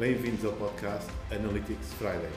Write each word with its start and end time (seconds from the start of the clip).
Bem-vindos 0.00 0.42
ao 0.46 0.56
podcast 0.56 1.06
Analytics 1.30 1.92
Friday. 1.92 2.30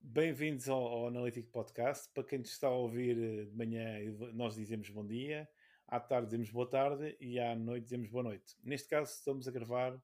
Bem-vindos 0.00 0.68
ao, 0.68 0.80
ao 0.80 1.08
Analytics 1.08 1.50
Podcast. 1.50 2.08
Para 2.14 2.22
quem 2.22 2.42
está 2.42 2.68
a 2.68 2.70
ouvir 2.70 3.18
eh, 3.18 3.46
de 3.46 3.56
manhã, 3.56 3.98
nós 4.34 4.54
dizemos 4.54 4.88
bom 4.88 5.04
dia, 5.04 5.48
à 5.88 5.98
tarde 5.98 6.26
dizemos 6.26 6.48
boa 6.48 6.70
tarde 6.70 7.16
e 7.20 7.40
à 7.40 7.56
noite 7.56 7.82
dizemos 7.82 8.08
boa 8.08 8.22
noite. 8.22 8.54
Neste 8.62 8.88
caso, 8.88 9.12
estamos 9.14 9.48
a 9.48 9.50
gravar 9.50 10.00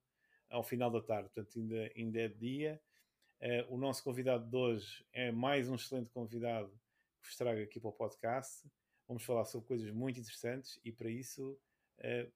ao 0.50 0.64
final 0.64 0.90
da 0.90 1.00
tarde, 1.00 1.30
portanto, 1.32 1.56
ainda, 1.56 1.92
ainda 1.96 2.20
é 2.20 2.26
dia 2.26 2.80
o 3.68 3.76
nosso 3.76 4.02
convidado 4.02 4.48
de 4.48 4.56
hoje 4.56 5.04
é 5.12 5.30
mais 5.30 5.68
um 5.68 5.74
excelente 5.74 6.08
convidado 6.08 6.70
que 7.20 7.28
vos 7.28 7.36
trago 7.36 7.60
aqui 7.60 7.78
para 7.78 7.90
o 7.90 7.92
podcast. 7.92 8.66
Vamos 9.06 9.22
falar 9.22 9.44
sobre 9.44 9.68
coisas 9.68 9.90
muito 9.90 10.18
interessantes 10.18 10.80
e 10.82 10.90
para 10.90 11.10
isso 11.10 11.52
uh, 11.98 12.32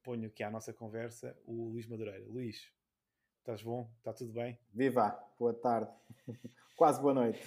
ponho 0.00 0.28
aqui 0.28 0.44
à 0.44 0.50
nossa 0.52 0.72
conversa 0.72 1.36
o 1.44 1.70
Luís 1.70 1.88
Madureira. 1.88 2.24
Luís, 2.28 2.72
estás 3.40 3.62
bom? 3.62 3.92
Está 3.98 4.12
tudo 4.12 4.32
bem? 4.32 4.56
Viva! 4.72 5.10
Boa 5.36 5.54
tarde. 5.54 5.92
Quase 6.76 7.02
boa 7.02 7.14
noite. 7.14 7.40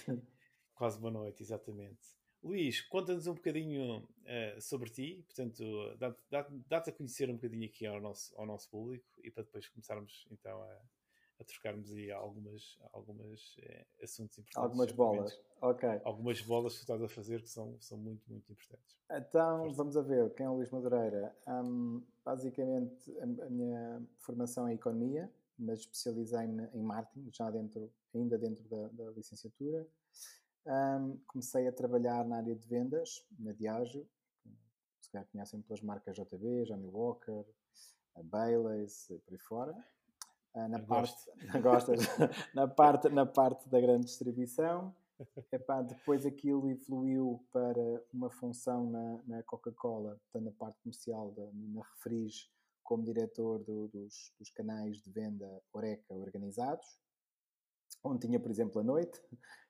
Quase 0.75 0.99
boa 0.99 1.11
noite, 1.11 1.41
exatamente. 1.41 2.17
Luís, 2.43 2.81
conta-nos 2.81 3.25
um 3.25 3.35
bocadinho 3.35 3.99
uh, 3.99 4.61
sobre 4.61 4.89
ti, 4.89 5.23
portanto, 5.25 5.63
dá-te 5.97 6.19
dá, 6.29 6.45
dá 6.67 6.77
a 6.79 6.91
conhecer 6.91 7.29
um 7.29 7.35
bocadinho 7.35 7.65
aqui 7.65 7.85
ao 7.85 8.01
nosso, 8.01 8.37
ao 8.37 8.45
nosso 8.45 8.69
público 8.69 9.07
e 9.23 9.31
para 9.31 9.43
depois 9.43 9.65
começarmos 9.69 10.27
então 10.29 10.61
a, 10.61 10.81
a 11.39 11.43
trocarmos 11.43 11.91
aí 11.91 12.11
algumas, 12.11 12.77
algumas 12.91 13.55
é, 13.59 13.85
assuntos 14.01 14.37
importantes. 14.39 14.57
Algumas 14.57 14.91
bolas, 14.91 15.41
ok. 15.61 16.01
Algumas 16.03 16.41
bolas 16.41 16.73
que 16.73 16.81
estás 16.81 17.01
a 17.01 17.07
fazer 17.07 17.41
que 17.41 17.49
são, 17.49 17.79
são 17.79 17.97
muito, 17.97 18.23
muito 18.27 18.51
importantes. 18.51 18.97
Então, 19.11 19.59
Força. 19.59 19.75
vamos 19.75 19.97
a 19.97 20.01
ver, 20.01 20.33
quem 20.33 20.45
é 20.45 20.49
o 20.49 20.55
Luís 20.55 20.69
Madureira? 20.71 21.35
Um, 21.47 22.03
basicamente, 22.25 23.17
a, 23.19 23.45
a, 23.45 23.49
minha 23.49 24.01
formação 24.19 24.67
é 24.67 24.73
Economia, 24.73 25.31
mas 25.57 25.79
especializei-me 25.79 26.67
em 26.73 26.81
Marketing, 26.81 27.29
já 27.31 27.49
dentro, 27.49 27.91
ainda 28.13 28.37
dentro 28.37 28.63
da, 28.67 28.87
da 28.89 29.11
licenciatura. 29.11 29.87
Um, 30.65 31.17
comecei 31.27 31.67
a 31.67 31.71
trabalhar 31.71 32.25
na 32.25 32.37
área 32.37 32.55
de 32.55 32.67
vendas, 32.67 33.25
na 33.39 33.53
Diageo, 33.53 34.07
se 34.99 35.11
calhar 35.11 35.27
conhecem 35.31 35.61
pelas 35.61 35.81
marcas 35.81 36.17
JB, 36.17 36.65
Johnny 36.65 36.87
Walker, 36.87 37.45
a 38.15 38.23
Baileys, 38.23 39.07
por 39.25 39.33
aí 39.33 39.39
fora. 39.39 39.87
Ah, 40.57 40.67
na 40.67 40.79
parte, 40.79 41.15
gostas, 41.61 41.99
na 42.55 42.67
parte, 42.67 43.09
na 43.09 43.25
parte 43.27 43.69
da 43.69 43.79
grande 43.79 44.05
distribuição. 44.07 44.93
Epá, 45.51 45.81
depois 45.81 46.25
aquilo 46.25 46.69
evoluiu 46.69 47.43
para 47.51 48.03
uma 48.13 48.29
função 48.29 48.89
na, 48.89 49.19
na 49.25 49.43
Coca-Cola, 49.43 50.19
tanto 50.31 50.45
na 50.45 50.51
parte 50.51 50.79
comercial, 50.81 51.31
da, 51.31 51.43
na 51.53 51.81
Refriz, 51.83 52.51
como 52.83 53.03
diretor 53.03 53.59
do, 53.59 53.87
dos, 53.87 54.33
dos, 54.39 54.49
canais 54.51 55.01
de 55.01 55.11
venda 55.11 55.61
Oreca 55.73 56.15
organizados, 56.15 56.99
onde 58.03 58.27
tinha, 58.27 58.39
por 58.39 58.49
exemplo, 58.49 58.79
a 58.79 58.83
noite 58.83 59.19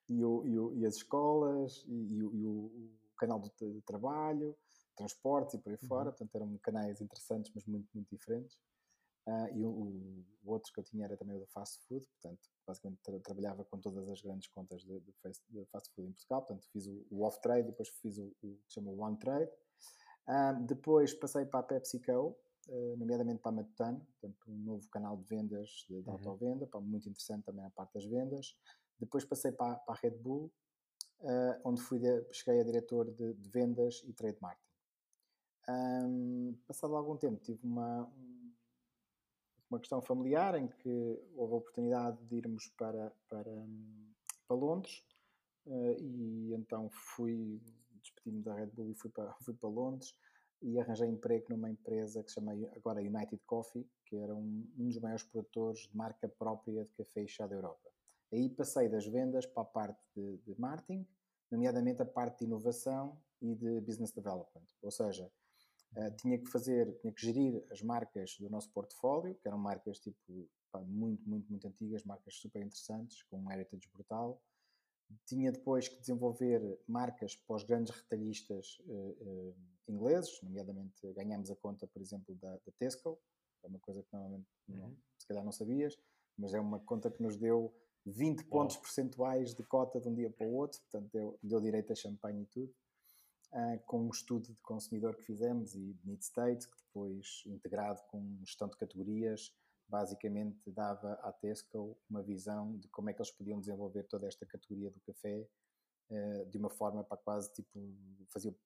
e, 0.09 0.23
o, 0.23 0.45
e, 0.45 0.59
o, 0.59 0.73
e 0.73 0.85
as 0.85 0.95
escolas 0.95 1.83
e, 1.87 2.23
o, 2.23 2.29
o, 2.29 2.91
canal 3.17 3.39
de, 3.39 3.49
de, 3.59 3.81
trabalho, 3.81 4.55
transportes 4.95 5.55
e 5.55 5.57
por 5.57 5.71
aí 5.71 5.79
uhum. 5.81 5.87
fora. 5.87 6.11
Portanto, 6.11 6.35
eram 6.35 6.57
canais 6.59 7.01
interessantes, 7.01 7.51
mas 7.55 7.65
muito, 7.65 7.89
muito 7.93 8.09
diferentes. 8.09 8.57
Uh, 9.27 9.57
e 9.57 9.65
o, 9.65 9.69
o, 9.69 10.25
outro 10.45 10.71
que 10.71 10.79
eu 10.79 10.83
tinha 10.85 11.03
era 11.03 11.17
também 11.17 11.35
o 11.35 11.39
da 11.41 11.47
fast 11.47 11.85
food, 11.85 12.07
portanto, 12.07 12.49
basicamente 12.65 13.01
tra 13.03 13.19
trabalhava 13.19 13.65
com 13.65 13.77
todas 13.77 14.07
as 14.07 14.21
grandes 14.21 14.47
contas 14.47 14.81
de, 14.83 15.01
de, 15.01 15.11
fast, 15.21 15.43
de 15.49 15.65
fast 15.65 15.93
food 15.93 16.07
em 16.07 16.13
Portugal, 16.13 16.41
portanto, 16.43 16.65
fiz 16.71 16.87
o, 16.87 17.05
o 17.11 17.23
off-trade, 17.23 17.67
depois 17.67 17.89
fiz 17.89 18.17
o, 18.17 18.33
o 18.41 18.55
que 18.55 18.69
se 18.69 18.75
chama 18.75 18.89
o 18.89 19.03
on-trade. 19.03 19.51
Uh, 20.29 20.65
depois 20.65 21.13
passei 21.13 21.45
para 21.45 21.59
a 21.59 21.63
PepsiCo, 21.63 22.37
uh, 22.69 22.97
nomeadamente 22.97 23.39
para 23.39 23.51
a 23.51 23.55
Matutano, 23.55 23.99
portanto, 23.99 24.37
um 24.47 24.57
novo 24.59 24.87
canal 24.89 25.17
de 25.17 25.25
vendas, 25.25 25.69
de, 25.89 26.01
de 26.01 26.07
uhum. 26.07 26.13
autovenda, 26.13 26.69
muito 26.79 27.09
interessante 27.09 27.43
também 27.43 27.65
a 27.65 27.69
parte 27.69 27.95
das 27.95 28.05
vendas. 28.05 28.55
Depois 28.97 29.25
passei 29.25 29.51
para, 29.51 29.75
para 29.75 29.93
a 29.93 29.97
Red 30.01 30.17
Bull, 30.19 30.49
onde 31.65 31.81
fui 31.81 31.99
cheguei 32.31 32.61
a 32.61 32.63
diretor 32.63 33.11
de, 33.11 33.33
vendas 33.49 34.01
e 34.05 34.13
trade 34.13 34.37
marketing. 34.41 34.67
Um, 35.69 36.57
passado 36.65 36.95
algum 36.95 37.17
tempo, 37.17 37.43
tive 37.43 37.59
uma, 37.65 38.05
um, 38.05 38.26
uma 39.69 39.79
questão 39.79 40.01
familiar 40.01 40.55
em 40.55 40.67
que 40.67 41.19
houve 41.35 41.53
a 41.53 41.57
oportunidade 41.57 42.17
de 42.25 42.35
irmos 42.35 42.67
para, 42.77 43.11
para, 43.29 43.65
para 44.47 44.55
Londres 44.55 45.03
uh, 45.65 45.95
e 45.99 46.53
então 46.53 46.89
fui, 46.89 47.61
despedi-me 48.01 48.41
da 48.41 48.53
Red 48.53 48.67
Bull 48.67 48.91
e 48.91 48.95
fui 48.95 49.09
para, 49.09 49.33
fui 49.43 49.53
para 49.53 49.69
Londres 49.69 50.15
e 50.61 50.79
arranjei 50.79 51.07
emprego 51.07 51.45
numa 51.49 51.69
empresa 51.69 52.23
que 52.23 52.29
se 52.29 52.35
chama 52.35 52.53
agora 52.75 53.01
United 53.01 53.39
Coffee, 53.45 53.87
que 54.05 54.15
era 54.15 54.33
um, 54.33 54.67
um 54.77 54.87
dos 54.87 54.99
maiores 54.99 55.23
produtores 55.23 55.81
de 55.87 55.95
marca 55.95 56.27
própria 56.27 56.83
de 56.83 56.91
café 56.93 57.23
e 57.23 57.27
chá 57.27 57.45
da 57.45 57.55
Europa. 57.55 57.91
Aí 58.31 58.49
passei 58.49 58.89
das 58.89 59.05
vendas 59.05 59.45
para 59.45 59.61
a 59.61 59.65
parte 59.65 60.01
de, 60.15 60.37
de 60.37 60.59
marketing, 60.59 61.07
nomeadamente 61.51 62.01
a 62.01 62.05
parte 62.05 62.39
de 62.39 62.45
inovação 62.45 63.17
e 63.41 63.53
de 63.53 63.79
business 63.81 64.11
development, 64.11 64.65
ou 64.81 64.91
seja, 64.91 65.31
Uh, 65.95 66.11
tinha 66.17 66.37
que 66.37 66.47
fazer, 66.47 66.93
tinha 66.99 67.13
que 67.13 67.21
gerir 67.21 67.65
as 67.71 67.81
marcas 67.81 68.37
do 68.39 68.49
nosso 68.49 68.69
portfólio, 68.71 69.35
que 69.35 69.47
eram 69.47 69.57
marcas 69.57 69.99
tipo 69.99 70.49
pá, 70.71 70.79
muito, 70.81 71.27
muito, 71.27 71.49
muito 71.49 71.67
antigas, 71.67 72.03
marcas 72.03 72.35
super 72.35 72.61
interessantes, 72.61 73.23
com 73.23 73.39
um 73.39 73.51
heritage 73.51 73.87
brutal. 73.93 74.41
Tinha 75.25 75.51
depois 75.51 75.87
que 75.87 75.99
desenvolver 75.99 76.61
marcas 76.87 77.35
para 77.35 77.55
os 77.55 77.63
grandes 77.63 77.95
retalhistas 77.95 78.77
uh, 78.85 79.17
uh, 79.21 79.55
ingleses, 79.87 80.41
nomeadamente 80.43 81.13
ganhamos 81.13 81.49
a 81.49 81.55
conta, 81.55 81.87
por 81.87 82.01
exemplo, 82.01 82.35
da, 82.35 82.51
da 82.51 82.71
Tesco, 82.77 83.17
é 83.63 83.67
uma 83.67 83.79
coisa 83.79 84.03
que 84.03 84.11
normalmente 84.11 84.47
uhum. 84.67 84.77
não, 84.77 84.97
se 85.17 85.27
calhar 85.27 85.43
não 85.43 85.51
sabias, 85.51 85.97
mas 86.37 86.53
é 86.53 86.59
uma 86.59 86.79
conta 86.79 87.09
que 87.09 87.23
nos 87.23 87.37
deu 87.37 87.73
20 88.05 88.45
pontos 88.45 88.77
percentuais 88.77 89.53
de 89.53 89.63
cota 89.63 89.99
de 89.99 90.07
um 90.07 90.13
dia 90.13 90.29
para 90.29 90.45
o 90.45 90.53
outro, 90.53 90.79
portanto 90.81 91.09
deu, 91.11 91.39
deu 91.41 91.59
direito 91.61 91.91
a 91.91 91.95
champanhe 91.95 92.43
e 92.43 92.45
tudo 92.45 92.73
uh, 93.53 93.79
com 93.85 94.05
um 94.05 94.09
estudo 94.09 94.53
de 94.53 94.61
consumidor 94.61 95.15
que 95.15 95.23
fizemos 95.23 95.75
e 95.75 95.93
de 95.93 96.07
need 96.07 96.23
state, 96.23 96.67
que 96.67 96.77
depois, 96.77 97.43
integrado 97.45 98.01
com 98.07 98.37
gestão 98.43 98.67
de 98.67 98.77
categorias, 98.77 99.53
basicamente 99.87 100.69
dava 100.71 101.13
à 101.23 101.31
Tesco 101.31 101.97
uma 102.09 102.21
visão 102.21 102.77
de 102.77 102.87
como 102.89 103.09
é 103.09 103.13
que 103.13 103.21
eles 103.21 103.31
podiam 103.31 103.59
desenvolver 103.59 104.03
toda 104.03 104.27
esta 104.27 104.45
categoria 104.45 104.91
do 104.91 104.99
café 104.99 105.47
uh, 106.09 106.45
de 106.45 106.57
uma 106.57 106.69
forma 106.69 107.03
para 107.03 107.17
quase 107.17 107.51
tipo 107.53 107.95
fazer 108.27 108.49
o 108.49 108.57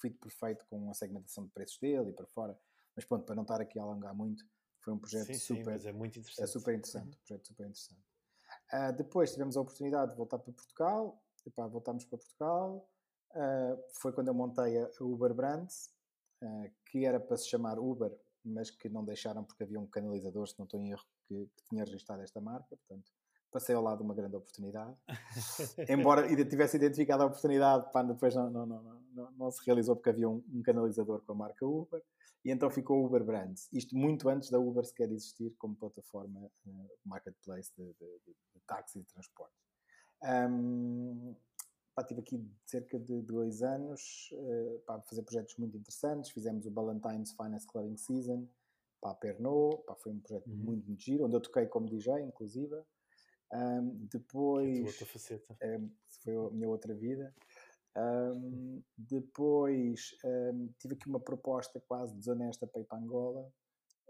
fit 0.00 0.16
perfeito 0.18 0.66
com 0.68 0.90
a 0.90 0.94
segmentação 0.94 1.44
de 1.44 1.50
preços 1.50 1.78
dele 1.78 2.10
e 2.10 2.12
para 2.12 2.26
fora. 2.26 2.58
Mas 2.94 3.04
pronto, 3.04 3.24
para 3.24 3.34
não 3.34 3.42
estar 3.42 3.60
aqui 3.60 3.78
a 3.78 3.82
alongar 3.82 4.14
muito, 4.14 4.44
foi 4.80 4.92
um 4.92 4.98
projeto 4.98 5.26
sim, 5.26 5.34
super, 5.34 5.78
sim, 5.78 5.88
é 5.88 5.92
muito 5.92 6.18
interessante. 6.18 6.44
É 6.44 6.46
super 6.46 6.74
interessante, 6.74 7.04
uhum. 7.04 7.12
um 7.12 7.26
projeto 7.26 7.46
super 7.46 7.66
interessante. 7.66 8.08
Uh, 8.72 8.92
depois 8.96 9.32
tivemos 9.32 9.56
a 9.56 9.60
oportunidade 9.60 10.10
de 10.10 10.16
voltar 10.16 10.38
para 10.38 10.52
Portugal, 10.52 11.22
Epá, 11.46 11.66
voltámos 11.66 12.04
para 12.04 12.18
Portugal, 12.18 12.86
uh, 13.34 13.82
foi 14.00 14.12
quando 14.12 14.28
eu 14.28 14.34
montei 14.34 14.78
a 14.78 14.90
Uber 15.00 15.34
Brands, 15.34 15.90
uh, 16.42 16.70
que 16.90 17.04
era 17.04 17.18
para 17.20 17.36
se 17.36 17.48
chamar 17.48 17.78
Uber, 17.78 18.16
mas 18.44 18.70
que 18.70 18.88
não 18.88 19.04
deixaram 19.04 19.44
porque 19.44 19.64
havia 19.64 19.80
um 19.80 19.86
canalizador, 19.86 20.46
se 20.46 20.58
não 20.58 20.64
estou 20.64 20.80
em 20.80 20.90
erro, 20.90 21.04
que, 21.26 21.46
que 21.56 21.64
tinha 21.68 21.84
registrado 21.84 22.22
esta 22.22 22.40
marca, 22.40 22.76
portanto 22.76 23.10
passei 23.50 23.74
ao 23.74 23.82
lado 23.82 23.98
de 23.98 24.04
uma 24.04 24.14
grande 24.14 24.36
oportunidade. 24.36 24.94
Embora 25.88 26.28
tivesse 26.44 26.76
identificado 26.76 27.22
a 27.22 27.26
oportunidade, 27.26 27.90
pá, 27.92 28.02
depois 28.02 28.34
não, 28.34 28.50
não, 28.50 28.66
não, 28.66 29.30
não, 29.32 29.50
se 29.50 29.64
realizou 29.64 29.96
porque 29.96 30.10
havia 30.10 30.28
um, 30.28 30.62
canalizador 30.62 31.22
com 31.22 31.32
a 31.32 31.34
marca 31.34 31.66
Uber 31.66 32.02
e 32.44 32.50
então 32.50 32.70
ficou 32.70 33.04
Uber 33.04 33.24
Brands. 33.24 33.68
Isto 33.72 33.96
muito 33.96 34.28
antes 34.28 34.50
da 34.50 34.58
Uber 34.58 34.84
sequer 34.84 35.10
existir 35.10 35.54
como 35.58 35.74
plataforma 35.76 36.40
uh, 36.66 36.90
marketplace 37.04 37.72
de, 37.76 37.84
de 37.84 38.60
táxi 38.66 39.00
e 39.00 39.04
transporte. 39.04 39.56
Um, 41.98 42.02
Pá, 42.02 42.04
tive 42.04 42.20
aqui 42.20 42.40
cerca 42.64 42.98
de 42.98 43.22
dois 43.22 43.62
anos 43.62 44.30
uh, 44.32 44.78
para 44.86 45.02
fazer 45.02 45.22
projetos 45.22 45.56
muito 45.56 45.76
interessantes. 45.76 46.30
Fizemos 46.30 46.64
o 46.66 46.70
Valentine's 46.70 47.32
Finest 47.32 47.66
Clubbing 47.66 47.96
Season 47.96 48.48
para 49.00 49.10
a 49.10 49.14
Pernod. 49.14 49.82
Pá, 49.84 49.96
foi 49.96 50.12
um 50.12 50.20
projeto 50.20 50.48
uhum. 50.48 50.56
muito, 50.56 50.86
muito 50.86 51.02
giro, 51.02 51.24
onde 51.24 51.34
eu 51.34 51.40
toquei 51.40 51.66
como 51.66 51.88
DJ, 51.88 52.20
inclusive. 52.22 52.74
Um, 53.52 54.06
depois. 54.10 54.86
outra 54.86 55.06
faceta. 55.06 55.56
É, 55.60 55.80
foi 56.22 56.36
a 56.36 56.50
minha 56.50 56.68
outra 56.68 56.94
vida. 56.94 57.34
Um, 57.96 58.80
depois 58.96 60.14
um, 60.24 60.72
tive 60.78 60.94
aqui 60.94 61.08
uma 61.08 61.18
proposta 61.18 61.80
quase 61.88 62.14
desonesta 62.14 62.66
para 62.66 62.80
ir 62.80 62.84
para 62.84 62.98
Angola. 62.98 63.50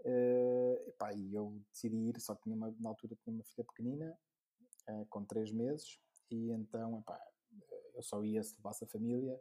Uh, 0.05 0.89
epá, 0.89 1.11
e 1.13 1.33
eu 1.33 1.59
decidi 1.73 1.97
ir, 1.97 2.19
só 2.21 2.35
que 2.35 2.49
uma, 2.49 2.73
na 2.79 2.89
altura 2.89 3.17
tinha 3.21 3.33
uma 3.33 3.43
filha 3.43 3.65
pequenina, 3.65 4.17
uh, 4.89 5.05
com 5.09 5.25
3 5.25 5.51
meses, 5.51 5.99
e 6.31 6.51
então 6.51 6.99
epá, 6.99 7.19
eu 7.99 8.03
só 8.03 8.23
ia 8.23 8.41
se 8.41 8.55
levasse 8.55 8.83
a 8.83 8.87
família. 8.87 9.39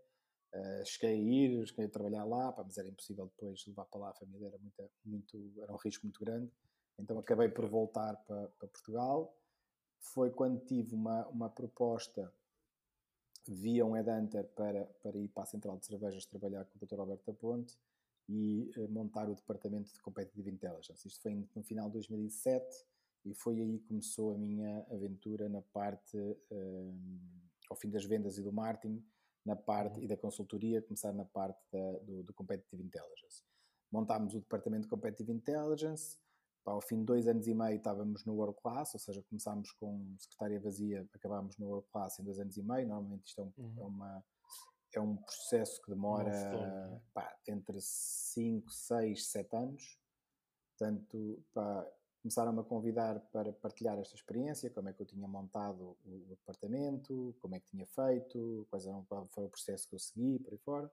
Uh, 0.55 0.85
cheguei 0.85 1.15
a 1.15 1.17
ir, 1.17 1.67
cheguei 1.67 1.87
a 1.87 1.89
trabalhar 1.89 2.25
lá, 2.25 2.53
pá, 2.53 2.65
mas 2.65 2.79
era 2.79 2.89
impossível 2.89 3.27
depois 3.27 3.65
levar 3.67 3.85
para 3.85 4.01
lá 4.01 4.11
a 4.11 4.15
família, 4.15 4.49
era, 4.49 4.59
muito, 4.59 4.91
muito, 5.05 5.63
era 5.63 5.73
um 5.73 5.77
risco 5.77 6.05
muito 6.07 6.19
grande. 6.21 6.51
Então 6.99 7.19
acabei 7.19 7.49
por 7.49 7.67
voltar 7.69 8.17
para, 8.27 8.49
para 8.49 8.69
Portugal. 8.69 9.37
Foi 10.01 10.31
quando 10.31 10.65
tive 10.65 10.95
uma, 10.95 11.27
uma 11.29 11.49
proposta 11.51 12.33
via 13.47 13.85
um 13.85 13.93
headhunter 13.93 14.45
para, 14.55 14.85
para 15.03 15.17
ir 15.19 15.29
para 15.29 15.43
a 15.43 15.47
central 15.47 15.79
de 15.79 15.87
cervejas 15.87 16.27
trabalhar 16.27 16.65
com 16.65 16.77
o 16.77 16.87
Dr. 16.87 17.01
Alberto 17.01 17.33
Ponte 17.35 17.79
e 18.29 18.71
uh, 18.77 18.89
montar 18.89 19.29
o 19.29 19.35
departamento 19.35 19.93
de 19.93 20.03
Competitive 20.03 20.51
Intelligence. 20.51 21.07
Isto 21.07 21.23
foi 21.23 21.35
no 21.55 21.63
final 21.63 21.87
de 21.87 21.95
2007 21.95 22.85
e 23.25 23.35
foi 23.35 23.61
aí 23.61 23.79
que 23.79 23.89
começou 23.89 24.35
a 24.35 24.39
minha 24.39 24.87
aventura 24.91 25.49
na 25.49 25.63
parte, 25.63 26.17
uh, 26.17 26.97
ao 27.71 27.77
fim 27.77 27.91
das 27.91 28.05
vendas 28.05 28.39
e 28.39 28.43
do 28.43 28.53
marketing, 28.53 29.05
na 29.45 29.57
parte 29.57 29.99
uhum. 29.99 30.05
e 30.05 30.09
da 30.09 30.17
consultoria, 30.17 30.83
começar 30.83 31.13
na 31.13 31.25
parte 31.25 31.61
da, 31.73 31.93
do, 32.01 32.23
do 32.23 32.35
Competitive 32.35 32.83
Intelligence. 32.83 33.43
Montámos 33.91 34.35
o 34.35 34.41
departamento 34.41 34.83
de 34.83 34.89
Competitive 34.89 35.33
Intelligence, 35.33 36.19
ao 36.65 36.81
fim 36.81 36.99
de 36.99 37.05
dois 37.05 37.27
anos 37.27 37.47
e 37.47 37.55
meio 37.55 37.77
estávamos 37.77 38.25
no 38.25 38.35
World 38.35 38.61
Class, 38.61 38.95
ou 38.95 39.01
seja, 39.01 39.23
começámos 39.23 39.73
com 39.73 40.15
secretária 40.19 40.61
vazia, 40.61 41.09
acabámos 41.15 41.57
no 41.57 41.67
World 41.67 41.89
Class 41.91 42.19
em 42.19 42.25
dois 42.25 42.39
anos 42.39 42.57
e 42.57 42.63
meio. 42.63 42.89
Normalmente 42.89 43.29
isto 43.29 43.41
é, 43.41 43.45
um, 43.45 43.53
uhum. 43.57 43.75
é 43.79 43.85
uma, 43.85 44.25
é 44.97 45.01
um 45.01 45.17
processo 45.17 45.81
que 45.81 45.91
demora 45.91 46.31
né? 46.31 47.01
pá, 47.15 47.37
entre 47.49 47.79
5, 47.81 48.71
6, 48.71 49.27
7 49.31 49.57
anos. 49.57 49.99
Portanto, 50.77 51.43
pá, 51.55 51.87
começaram-me 52.23 52.61
a 52.61 52.65
convidar 52.65 53.21
para 53.33 53.53
partilhar 53.53 53.99
esta 53.99 54.15
experiência, 54.15 54.71
como 54.71 54.89
é 54.89 54.93
que 54.93 55.01
eu 55.03 55.07
tinha 55.07 55.27
montado 55.27 55.97
o, 56.05 56.27
departamento, 56.31 57.35
como 57.41 57.55
é 57.55 57.61
que 57.61 57.67
tinha 57.67 57.87
feito, 57.87 58.67
quais 58.71 58.87
eram, 58.87 59.05
qual 59.05 59.27
foi 59.27 59.45
o 59.45 59.49
processo 59.49 59.89
que 59.89 59.95
eu 59.95 59.99
segui, 59.99 60.39
por 60.39 60.53
aí 60.53 60.59
fora. 60.59 60.91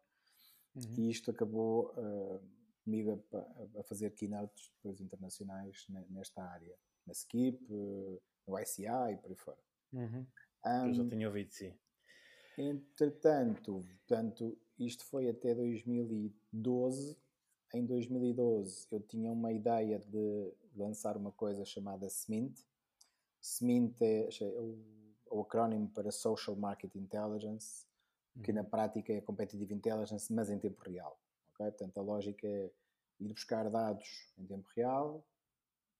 Uhum. 0.75 0.95
E 0.97 1.09
isto 1.09 1.31
acabou 1.31 1.93
uh, 1.97 2.41
comigo 2.83 3.23
a, 3.33 3.79
a, 3.79 3.83
fazer 3.83 4.11
keynotes 4.11 4.71
depois 4.75 4.99
internacionais 5.01 5.85
nesta 6.09 6.43
área, 6.43 6.75
na 7.05 7.13
Skip, 7.13 7.59
no 7.69 8.59
ICI 8.59 9.13
e 9.13 9.17
por 9.17 9.29
aí 9.29 9.35
fora. 9.35 9.59
Uhum. 9.93 10.25
Um, 10.65 10.87
eu 10.87 10.93
já 10.93 11.07
tinha 11.07 11.27
ouvido, 11.27 11.51
sim. 11.51 11.73
Entretanto, 12.57 13.85
portanto, 14.07 14.57
isto 14.79 15.05
foi 15.05 15.29
até 15.29 15.53
2012. 15.53 17.17
Em 17.75 17.85
2012 17.85 18.87
eu 18.89 19.01
tinha 19.01 19.29
uma 19.29 19.51
ideia 19.51 19.99
de 19.99 20.53
lançar 20.77 21.17
uma 21.17 21.33
coisa 21.33 21.65
chamada 21.65 22.07
SMINT. 22.07 22.57
SMINT 23.41 24.01
é, 24.01 24.29
é 24.29 24.45
o, 24.45 24.79
o 25.29 25.41
acrónimo 25.41 25.89
para 25.89 26.09
Social 26.09 26.55
Market 26.55 26.95
Intelligence, 26.95 27.85
que 28.41 28.53
na 28.53 28.61
uhum. 28.61 28.69
prática 28.69 29.11
é 29.11 29.19
Competitive 29.19 29.73
Intelligence, 29.73 30.31
mas 30.31 30.49
em 30.49 30.57
tempo 30.57 30.81
real. 30.83 31.19
Okay? 31.53 31.65
Portanto, 31.65 31.97
a 31.97 32.01
lógica 32.01 32.47
é 32.47 32.71
ir 33.19 33.33
buscar 33.33 33.69
dados 33.69 34.33
em 34.37 34.45
tempo 34.45 34.69
real, 34.73 35.21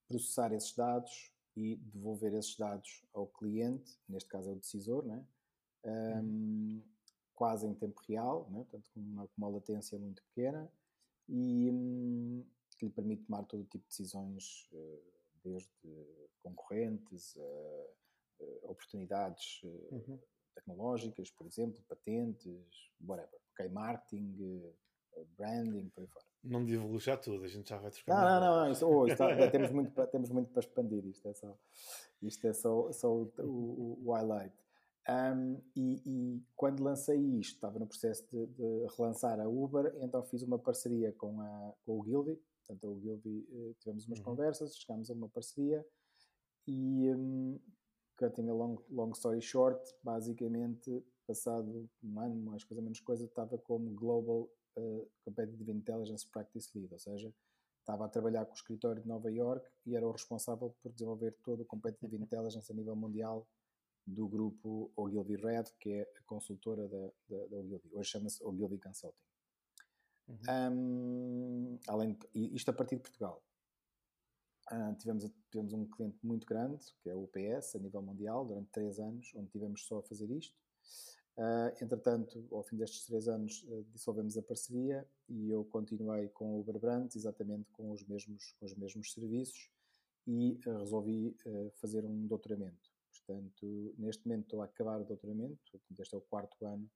processar 0.07 0.53
esses 0.53 0.73
dados 0.73 1.29
e 1.57 1.75
devolver 1.75 2.33
esses 2.35 2.55
dados 2.55 3.03
ao 3.13 3.27
cliente, 3.27 3.99
neste 4.07 4.29
caso 4.29 4.49
é 4.49 4.53
o 4.53 4.59
decisor, 4.59 5.05
né? 5.05 5.25
um, 5.83 6.81
quase 7.33 7.67
em 7.67 7.73
tempo 7.73 8.01
real, 8.07 8.47
né? 8.49 8.59
portanto 8.59 8.89
com 8.93 9.01
uma, 9.01 9.27
com 9.27 9.33
uma 9.37 9.49
latência 9.49 9.99
muito 9.99 10.23
pequena 10.23 10.71
e 11.27 11.69
um, 11.71 12.45
que 12.77 12.85
lhe 12.85 12.91
permite 12.91 13.25
tomar 13.25 13.43
todo 13.45 13.63
tipo 13.65 13.83
de 13.83 13.89
decisões, 13.89 14.67
uh, 14.73 15.01
desde 15.43 15.69
concorrentes, 16.43 17.35
uh, 17.35 17.89
uh, 18.39 18.71
oportunidades 18.71 19.61
uhum. 19.63 20.19
tecnológicas, 20.53 21.31
por 21.31 21.47
exemplo, 21.47 21.83
patentes, 21.87 22.91
whatever, 23.01 23.39
ok, 23.53 23.69
marketing, 23.69 24.73
branding, 25.37 25.89
por 25.89 26.01
aí 26.01 26.07
fora. 26.07 26.25
Não 26.43 26.63
divulgo 26.63 26.99
já 26.99 27.17
tudo, 27.17 27.43
a 27.43 27.47
gente 27.47 27.69
já 27.69 27.77
vai 27.77 27.89
trocar. 27.89 28.15
Não, 28.15 28.39
não, 28.39 28.65
não, 28.65 28.71
isso, 28.71 28.87
oh, 28.87 29.07
está, 29.07 29.27
temos, 29.49 29.71
muito, 29.71 30.07
temos 30.07 30.29
muito 30.29 30.51
para 30.51 30.59
expandir, 30.59 31.05
isto 31.05 31.27
é 31.27 31.33
só, 31.33 31.57
isto 32.21 32.47
é 32.47 32.53
só, 32.53 32.91
só 32.91 33.11
o, 33.11 33.33
o, 33.39 34.01
o 34.05 34.13
highlight. 34.13 34.64
Um, 35.07 35.61
e, 35.75 36.01
e, 36.03 36.43
quando 36.55 36.83
lancei 36.83 37.19
isto, 37.39 37.55
estava 37.55 37.77
no 37.77 37.85
processo 37.85 38.25
de, 38.31 38.47
de, 38.47 38.87
relançar 38.97 39.39
a 39.39 39.47
Uber, 39.47 39.95
então 40.01 40.23
fiz 40.23 40.41
uma 40.41 40.57
parceria 40.57 41.13
com, 41.13 41.39
a, 41.41 41.73
com 41.85 41.99
o 41.99 42.03
Gilby, 42.03 42.41
portanto 42.65 42.91
o 42.91 42.99
Gilby 42.99 43.47
eh, 43.51 43.73
tivemos 43.79 44.07
umas 44.07 44.17
uhum. 44.17 44.25
conversas, 44.25 44.75
chegámos 44.75 45.11
a 45.11 45.13
uma 45.13 45.29
parceria 45.29 45.85
e 46.67 47.11
um, 47.11 47.59
cutting 48.17 48.49
a 48.49 48.53
long, 48.53 48.77
long 48.89 49.11
story 49.11 49.41
short, 49.41 49.79
basicamente 50.03 51.05
passado 51.27 51.87
um 52.03 52.19
ano, 52.19 52.35
mais 52.35 52.63
coisa 52.63 52.81
menos 52.81 52.99
coisa, 52.99 53.25
estava 53.25 53.59
como 53.59 53.91
Global 53.91 54.49
uh, 54.77 55.07
Competitive 55.23 55.71
Intelligence 55.71 56.27
Practice 56.27 56.71
Lead, 56.75 56.91
ou 56.91 56.99
seja, 56.99 57.31
estava 57.79 58.05
a 58.05 58.09
trabalhar 58.09 58.45
com 58.45 58.53
o 58.53 58.55
escritório 58.55 59.03
de 59.03 59.07
Nova 59.07 59.31
York 59.31 59.69
e 59.85 59.95
era 59.95 60.07
o 60.07 60.11
responsável 60.11 60.75
por 60.81 60.91
desenvolver 60.91 61.35
todo 61.43 61.61
o 61.61 61.65
Competitive 61.65 62.15
Intelligence 62.15 62.71
a 62.71 62.75
nível 62.75 62.95
mundial 62.95 63.47
do 64.05 64.27
grupo 64.27 64.91
Ogilvy 64.95 65.35
Red, 65.35 65.63
que 65.79 65.91
é 65.91 66.01
a 66.01 66.23
consultora 66.23 66.87
da, 66.87 67.11
da, 67.27 67.47
da 67.47 67.57
Ogilvy. 67.57 67.89
Hoje 67.93 68.09
chama-se 68.11 68.43
Ogilvy 68.43 68.77
Consulting. 68.77 69.17
Uhum. 70.27 70.37
Um, 70.49 71.79
além 71.87 72.13
de, 72.13 72.55
isto 72.55 72.69
a 72.69 72.73
partir 72.73 72.95
de 72.95 73.01
Portugal. 73.01 73.43
Uh, 74.71 74.95
tivemos, 74.95 75.31
tivemos 75.51 75.73
um 75.73 75.85
cliente 75.85 76.17
muito 76.25 76.45
grande, 76.47 76.83
que 76.99 77.09
é 77.09 77.15
o 77.15 77.23
UPS, 77.23 77.75
a 77.75 77.79
nível 77.79 78.01
mundial, 78.01 78.45
durante 78.45 78.71
três 78.71 78.99
anos, 78.99 79.31
onde 79.35 79.49
tivemos 79.49 79.85
só 79.85 79.99
a 79.99 80.03
fazer 80.03 80.29
isto. 80.31 80.57
Uh, 81.37 81.83
entretanto, 81.83 82.47
ao 82.51 82.63
fim 82.63 82.77
destes 82.77 83.05
três 83.05 83.27
anos, 83.27 83.63
uh, 83.63 83.83
dissolvemos 83.91 84.37
a 84.37 84.41
parceria 84.41 85.07
e 85.29 85.51
eu 85.51 85.63
continuei 85.65 86.29
com 86.29 86.55
o 86.55 86.61
Uber 86.61 86.79
Brands, 86.79 87.15
exatamente 87.15 87.69
com 87.71 87.91
os 87.91 88.03
mesmos, 88.05 88.53
com 88.59 88.65
os 88.65 88.73
mesmos 88.75 89.13
serviços, 89.13 89.69
e 90.27 90.59
resolvi 90.65 91.37
fazer 91.75 92.03
um 92.03 92.25
doutoramento. 92.25 92.94
Portanto, 93.25 93.95
neste 93.97 94.27
momento 94.27 94.43
estou 94.43 94.61
a 94.61 94.65
acabar 94.65 95.01
o 95.01 95.05
doutoramento, 95.05 95.59
este 95.99 96.13
é 96.13 96.17
o 96.17 96.21
quarto 96.21 96.65
ano, 96.65 96.89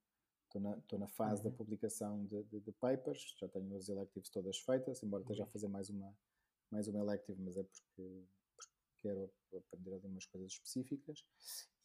estou 0.44 0.60
na, 0.60 0.78
estou 0.78 0.98
na 0.98 1.08
fase 1.08 1.42
uhum. 1.42 1.50
da 1.50 1.56
publicação 1.56 2.24
de, 2.26 2.42
de, 2.44 2.60
de, 2.60 2.72
papers, 2.72 3.34
já 3.38 3.48
tenho 3.48 3.76
as 3.76 3.88
electives 3.88 4.30
todas 4.30 4.58
feitas, 4.58 5.02
embora 5.02 5.22
esteja 5.22 5.44
a 5.44 5.46
fazer 5.46 5.68
mais 5.68 5.90
uma, 5.90 6.14
mais 6.70 6.88
uma 6.88 7.00
elective, 7.00 7.40
mas 7.42 7.56
é 7.56 7.62
porque 7.62 8.24
quero 9.00 9.30
aprender 9.56 9.92
algumas 9.92 10.26
coisas 10.26 10.52
específicas. 10.52 11.24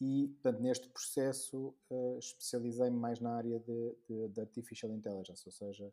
E, 0.01 0.27
portanto, 0.27 0.61
neste 0.61 0.89
processo 0.89 1.73
uh, 1.89 2.19
especializei-me 2.19 2.97
mais 2.97 3.19
na 3.19 3.35
área 3.35 3.59
de, 3.59 3.95
de, 4.07 4.27
de, 4.29 4.41
Artificial 4.41 4.91
Intelligence, 4.91 5.43
ou 5.45 5.51
seja, 5.51 5.87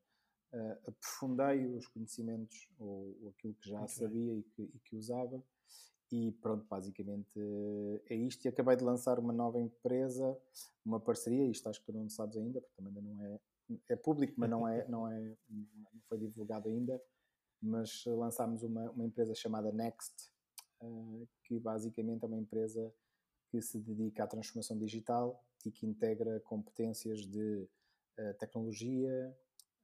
uh, 0.52 0.88
aprofundei 0.88 1.66
os 1.66 1.86
conhecimentos 1.86 2.68
ou, 2.78 3.16
ou 3.22 3.28
aquilo 3.30 3.54
que 3.54 3.68
já 3.68 3.78
Muito 3.78 3.92
sabia 3.92 4.34
e 4.34 4.42
que, 4.42 4.62
e 4.62 4.78
que, 4.80 4.96
usava 4.96 5.42
e 6.12 6.30
pronto, 6.30 6.66
basicamente 6.68 7.38
uh, 7.38 8.00
é 8.10 8.14
isto. 8.14 8.44
E 8.44 8.48
acabei 8.48 8.76
de 8.76 8.84
lançar 8.84 9.18
uma 9.18 9.32
nova 9.32 9.58
empresa, 9.58 10.38
uma 10.84 11.00
parceria, 11.00 11.46
isto 11.46 11.66
acho 11.70 11.80
que 11.80 11.86
tu 11.86 11.92
não 11.92 12.06
sabes 12.10 12.36
ainda, 12.36 12.60
porque 12.60 12.76
também 12.76 12.94
ainda 12.94 13.00
não 13.00 13.24
é, 13.24 13.40
é 13.88 13.96
público, 13.96 14.34
mas 14.36 14.50
não 14.50 14.68
é, 14.68 14.86
não 14.88 15.08
é, 15.08 15.36
não 15.48 16.00
foi 16.06 16.18
divulgado 16.18 16.68
ainda, 16.68 17.02
mas 17.62 18.04
lançámos 18.04 18.62
uma, 18.62 18.90
uma 18.90 19.06
empresa 19.06 19.34
chamada 19.34 19.72
Next, 19.72 20.30
eh, 20.82 21.26
que 21.44 21.58
basicamente 21.58 22.24
é 22.24 22.26
uma 22.26 22.38
empresa 22.38 22.92
que 23.48 23.62
se 23.62 23.78
dedica 23.78 24.24
à 24.24 24.26
transformação 24.26 24.76
digital 24.78 25.42
e 25.64 25.70
que 25.70 25.86
integra 25.86 26.40
competências 26.40 27.26
de 27.26 27.68
uh, 28.18 28.34
tecnologia, 28.38 29.34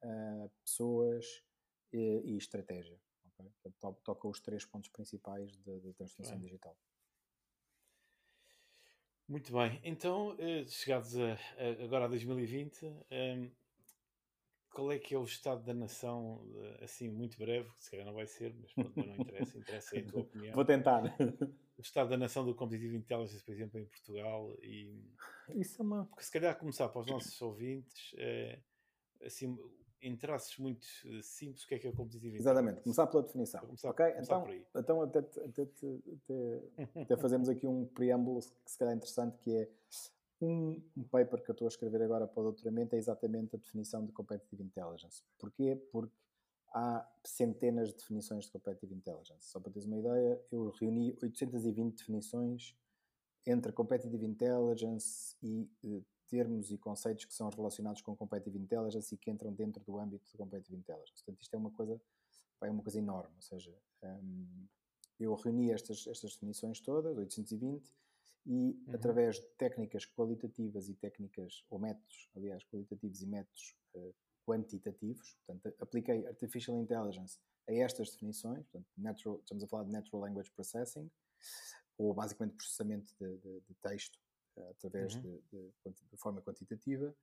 uh, 0.03 0.51
pessoas 0.65 1.25
e, 1.93 2.23
e 2.25 2.37
estratégia. 2.37 2.99
Okay? 3.39 3.53
Portanto, 3.63 4.01
toca 4.03 4.29
os 4.29 4.41
três 4.41 4.65
pontos 4.65 4.91
principais 4.91 5.57
da 5.59 5.93
transformação 5.95 6.39
digital. 6.39 6.77
Muito 9.29 9.53
bem, 9.53 9.79
então 9.85 10.35
chegados 10.67 11.15
a, 11.19 11.35
a, 11.35 11.85
agora 11.85 12.07
a 12.07 12.09
2020, 12.09 12.87
um, 12.87 13.51
qual 14.71 14.93
é 14.93 14.99
que 14.99 15.15
é 15.15 15.19
o 15.19 15.25
estado 15.25 15.63
da 15.65 15.75
nação, 15.75 16.41
assim, 16.81 17.11
muito 17.11 17.37
breve, 17.37 17.69
se 17.79 17.91
calhar 17.91 18.07
não 18.07 18.15
vai 18.15 18.27
ser, 18.27 18.55
mas 18.55 18.73
não 18.77 19.17
interessa, 19.17 19.59
interessa 19.59 19.97
aí 19.97 20.03
a 20.03 20.07
tua 20.07 20.21
opinião. 20.23 20.55
Vou 20.55 20.65
tentar. 20.65 21.03
O 21.77 21.81
estado 21.81 22.11
da 22.11 22.17
nação 22.17 22.45
do 22.45 22.55
Competitive 22.55 22.97
Intelligence, 22.97 23.45
por 23.45 23.53
exemplo, 23.53 23.79
em 23.79 23.87
Portugal 23.87 24.57
e... 24.63 25.05
Isso 25.55 25.81
é 25.81 25.85
uma... 25.85 26.07
Porque 26.07 26.25
se 26.25 26.31
calhar 26.31 26.57
começar 26.59 26.89
para 26.89 27.01
os 27.01 27.07
nossos 27.07 27.41
ouvintes, 27.43 28.15
é, 28.17 28.61
assim, 29.23 29.59
em 30.01 30.17
traços 30.17 30.57
muito 30.59 30.87
eh, 31.07 31.23
simples, 31.23 31.65
o 31.65 31.69
que 31.69 31.75
é 31.75 31.79
que 31.79 31.89
é 31.89 31.93
Intelligence? 31.93 32.39
Exatamente, 32.39 32.81
começar 32.83 33.07
pela 33.07 33.23
definição. 33.23 33.61
Começar, 33.61 33.91
ok? 33.91 34.13
Começar 34.13 34.51
então, 34.51 34.81
então 34.81 35.03
até, 35.03 35.19
até, 35.19 35.63
até, 35.63 37.03
até 37.03 37.17
fazemos 37.19 37.49
aqui 37.49 37.67
um 37.67 37.85
preâmbulo 37.87 38.41
que 38.41 38.71
se 38.71 38.79
calhar 38.79 38.95
é 38.95 38.97
interessante, 38.97 39.39
que 39.39 39.57
é 39.57 39.69
um, 40.41 40.81
um, 40.97 41.03
paper 41.03 41.43
que 41.43 41.51
eu 41.51 41.53
estou 41.53 41.67
a 41.67 41.69
escrever 41.69 42.03
agora 42.03 42.27
para 42.27 42.41
o 42.41 42.45
doutoramento 42.45 42.95
é 42.95 42.99
exatamente 42.99 43.57
a 43.57 43.59
definição 43.59 44.05
de 44.05 44.13
Competitive 44.13 44.63
Intelligence. 44.63 45.23
Porquê? 45.39 45.77
Porque 45.91 46.15
há 46.73 47.07
centenas 47.25 47.89
de 47.89 47.97
definições 47.97 48.45
de 48.45 48.53
Competitive 48.53 48.95
Intelligence. 48.95 49.49
Só 49.49 49.59
para 49.59 49.73
teres 49.73 49.87
uma 49.87 49.99
ideia, 49.99 50.41
eu 50.53 50.71
reuni 50.71 51.17
820 51.23 51.97
definições 51.97 52.77
entre 53.47 53.73
Competitive 53.73 54.25
Intelligence 54.27 55.35
e 55.43 55.69
eh, 55.85 56.03
termos 56.29 56.71
e 56.71 56.79
conceitos 56.79 57.25
que 57.25 57.35
são 57.35 57.49
relacionados 57.49 58.03
com 58.03 58.15
Competitive 58.15 58.59
Intelligence 58.59 59.15
e 59.15 59.19
que 59.19 59.31
entram 59.31 59.53
dentro 59.53 59.83
do 59.83 59.99
âmbito 59.99 60.31
de 60.31 60.37
Competitive 60.37 60.77
Intelligence. 60.77 61.23
Portanto, 61.25 61.43
isto 61.43 61.55
é 61.55 61.59
uma 61.59 61.71
coisa, 61.71 62.01
é 62.63 62.71
uma 62.71 62.83
coisa 62.83 62.99
enorme. 62.99 63.35
Ou 63.35 63.43
seja, 63.43 63.75
um, 64.03 64.67
eu 65.19 65.35
reuni 65.35 65.71
estas, 65.73 66.07
estas 66.07 66.35
definições 66.35 66.81
todas, 66.81 67.17
820, 67.17 67.91
e 68.47 68.53
uhum. 68.53 68.95
através 68.95 69.37
de 69.37 69.47
técnicas 69.59 70.07
qualitativas 70.07 70.89
e 70.89 70.95
técnicas, 70.95 71.65
ou 71.69 71.79
métodos, 71.79 72.31
aliás, 72.37 72.65
qualitativos 72.65 73.21
e 73.21 73.27
métodos 73.27 73.77
uh, 73.95 74.15
quantitativos, 74.47 75.37
portanto, 75.47 75.77
apliquei 75.81 76.27
Artificial 76.27 76.81
Intelligence 76.81 77.39
a 77.69 77.73
estas 77.75 78.11
definições, 78.11 78.65
portanto, 78.67 78.87
natural, 78.97 79.39
estamos 79.41 79.65
a 79.65 79.67
falar 79.67 79.85
de 79.85 79.91
Natural 79.91 80.23
Language 80.23 80.51
Processing, 80.53 81.11
ou 81.99 82.15
basicamente 82.15 82.57
processamento 82.57 83.13
de, 83.21 83.37
de, 83.39 83.61
de 83.61 83.75
texto 83.83 84.19
através 84.71 85.15
uhum. 85.15 85.23
de, 85.23 85.73
de, 86.11 86.17
forma 86.17 86.41
quantitativa, 86.43 87.15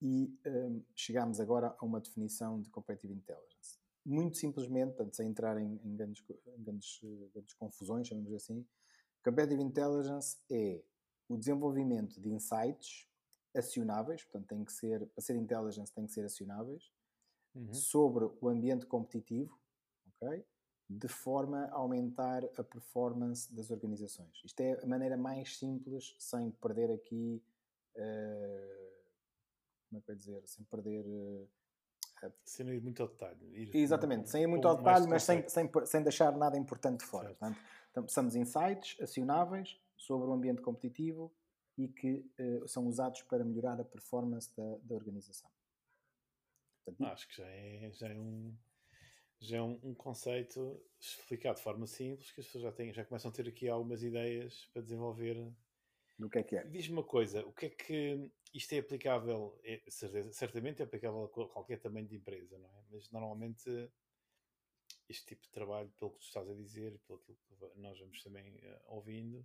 e 0.00 0.36
um, 0.46 0.82
chegámos 0.96 1.38
agora 1.38 1.76
a 1.78 1.84
uma 1.84 2.00
definição 2.00 2.60
de 2.60 2.68
Competitive 2.70 3.14
Intelligence. 3.14 3.78
Muito 4.04 4.36
simplesmente, 4.36 4.94
portanto, 4.94 5.14
sem 5.14 5.28
entrar 5.28 5.56
em, 5.60 5.80
em, 5.84 5.96
grandes, 5.96 6.24
em 6.46 6.62
grandes, 6.62 7.00
grandes 7.32 7.54
confusões, 7.54 8.08
chamamos 8.08 8.32
assim, 8.34 8.66
Competitive 9.22 9.62
Intelligence 9.62 10.38
é 10.50 10.82
o 11.28 11.36
desenvolvimento 11.36 12.20
de 12.20 12.30
insights 12.30 13.08
acionáveis, 13.54 14.24
portanto, 14.24 14.48
tem 14.48 14.64
que 14.64 14.72
ser, 14.72 15.06
para 15.08 15.22
ser 15.22 15.36
intelligence, 15.36 15.92
tem 15.92 16.06
que 16.06 16.12
ser 16.12 16.24
acionáveis, 16.24 16.90
uhum. 17.54 17.72
sobre 17.72 18.24
o 18.40 18.48
ambiente 18.48 18.86
competitivo, 18.86 19.56
ok? 20.14 20.44
De 20.98 21.08
forma 21.08 21.66
a 21.66 21.74
aumentar 21.76 22.44
a 22.56 22.64
performance 22.64 23.52
das 23.54 23.70
organizações. 23.70 24.42
Isto 24.44 24.60
é 24.60 24.82
a 24.82 24.86
maneira 24.86 25.16
mais 25.16 25.58
simples, 25.58 26.14
sem 26.18 26.50
perder 26.50 26.90
aqui. 26.90 27.42
Uh, 27.96 28.92
como 29.88 29.98
é 29.98 30.00
que 30.00 30.06
vai 30.06 30.16
dizer? 30.16 30.42
Sem 30.46 30.64
perder. 30.64 31.04
Uh, 31.06 31.48
sem 32.44 32.68
ir 32.68 32.80
muito 32.80 33.02
ao 33.02 33.08
detalhe. 33.08 33.44
Ir 33.52 33.74
Exatamente, 33.74 34.30
sem 34.30 34.44
ir 34.44 34.46
muito 34.46 34.68
ao 34.68 34.76
detalhe, 34.76 35.06
mas 35.08 35.24
sem, 35.24 35.48
sem, 35.48 35.68
sem 35.84 36.02
deixar 36.02 36.36
nada 36.36 36.56
importante 36.56 37.04
fora. 37.04 37.30
Portanto, 37.30 37.58
então, 37.90 38.08
somos 38.08 38.36
insights 38.36 38.96
acionáveis 39.00 39.78
sobre 39.96 40.28
o 40.28 40.32
ambiente 40.32 40.62
competitivo 40.62 41.32
e 41.76 41.88
que 41.88 42.24
uh, 42.38 42.68
são 42.68 42.86
usados 42.86 43.22
para 43.22 43.44
melhorar 43.44 43.80
a 43.80 43.84
performance 43.84 44.54
da, 44.56 44.78
da 44.82 44.94
organização. 44.94 45.50
Portanto, 46.84 47.10
Acho 47.10 47.28
que 47.28 47.36
já 47.36 47.46
é, 47.46 47.90
já 47.92 48.08
é, 48.08 48.18
um, 48.18 48.54
já 49.42 49.56
é 49.56 49.62
um, 49.62 49.78
um, 49.82 49.94
conceito 49.94 50.80
explicado 51.00 51.56
de 51.56 51.62
forma 51.62 51.86
simples 51.86 52.30
que 52.30 52.40
as 52.40 52.46
pessoas 52.46 52.62
já, 52.62 52.72
têm, 52.72 52.92
já 52.92 53.04
começam 53.04 53.30
a 53.30 53.34
ter 53.34 53.48
aqui 53.48 53.68
algumas 53.68 54.02
ideias 54.02 54.66
para 54.72 54.82
desenvolver. 54.82 55.52
Do 56.18 56.30
que 56.30 56.38
é 56.38 56.42
que 56.42 56.56
é? 56.56 56.64
Diz-me 56.64 56.94
uma 56.94 57.02
coisa, 57.02 57.44
o 57.44 57.52
que 57.52 57.66
é 57.66 57.70
que 57.70 58.30
isto 58.54 58.72
é 58.72 58.78
aplicável? 58.78 59.58
É, 59.64 59.82
certamente 59.88 60.80
é 60.80 60.84
aplicável 60.84 61.24
a 61.24 61.28
qualquer 61.28 61.80
tamanho 61.80 62.06
de 62.06 62.14
empresa, 62.14 62.56
não 62.56 62.68
é? 62.68 62.84
Mas 62.90 63.10
normalmente 63.10 63.68
este 65.08 65.26
tipo 65.26 65.42
de 65.42 65.50
trabalho, 65.50 65.92
pelo 65.98 66.12
que 66.12 66.18
tu 66.18 66.24
estás 66.24 66.48
a 66.48 66.54
dizer, 66.54 66.98
pelo 67.06 67.18
que 67.18 67.36
nós 67.76 67.98
vamos 67.98 68.22
também 68.22 68.56
uh, 68.56 68.80
ouvindo, 68.86 69.44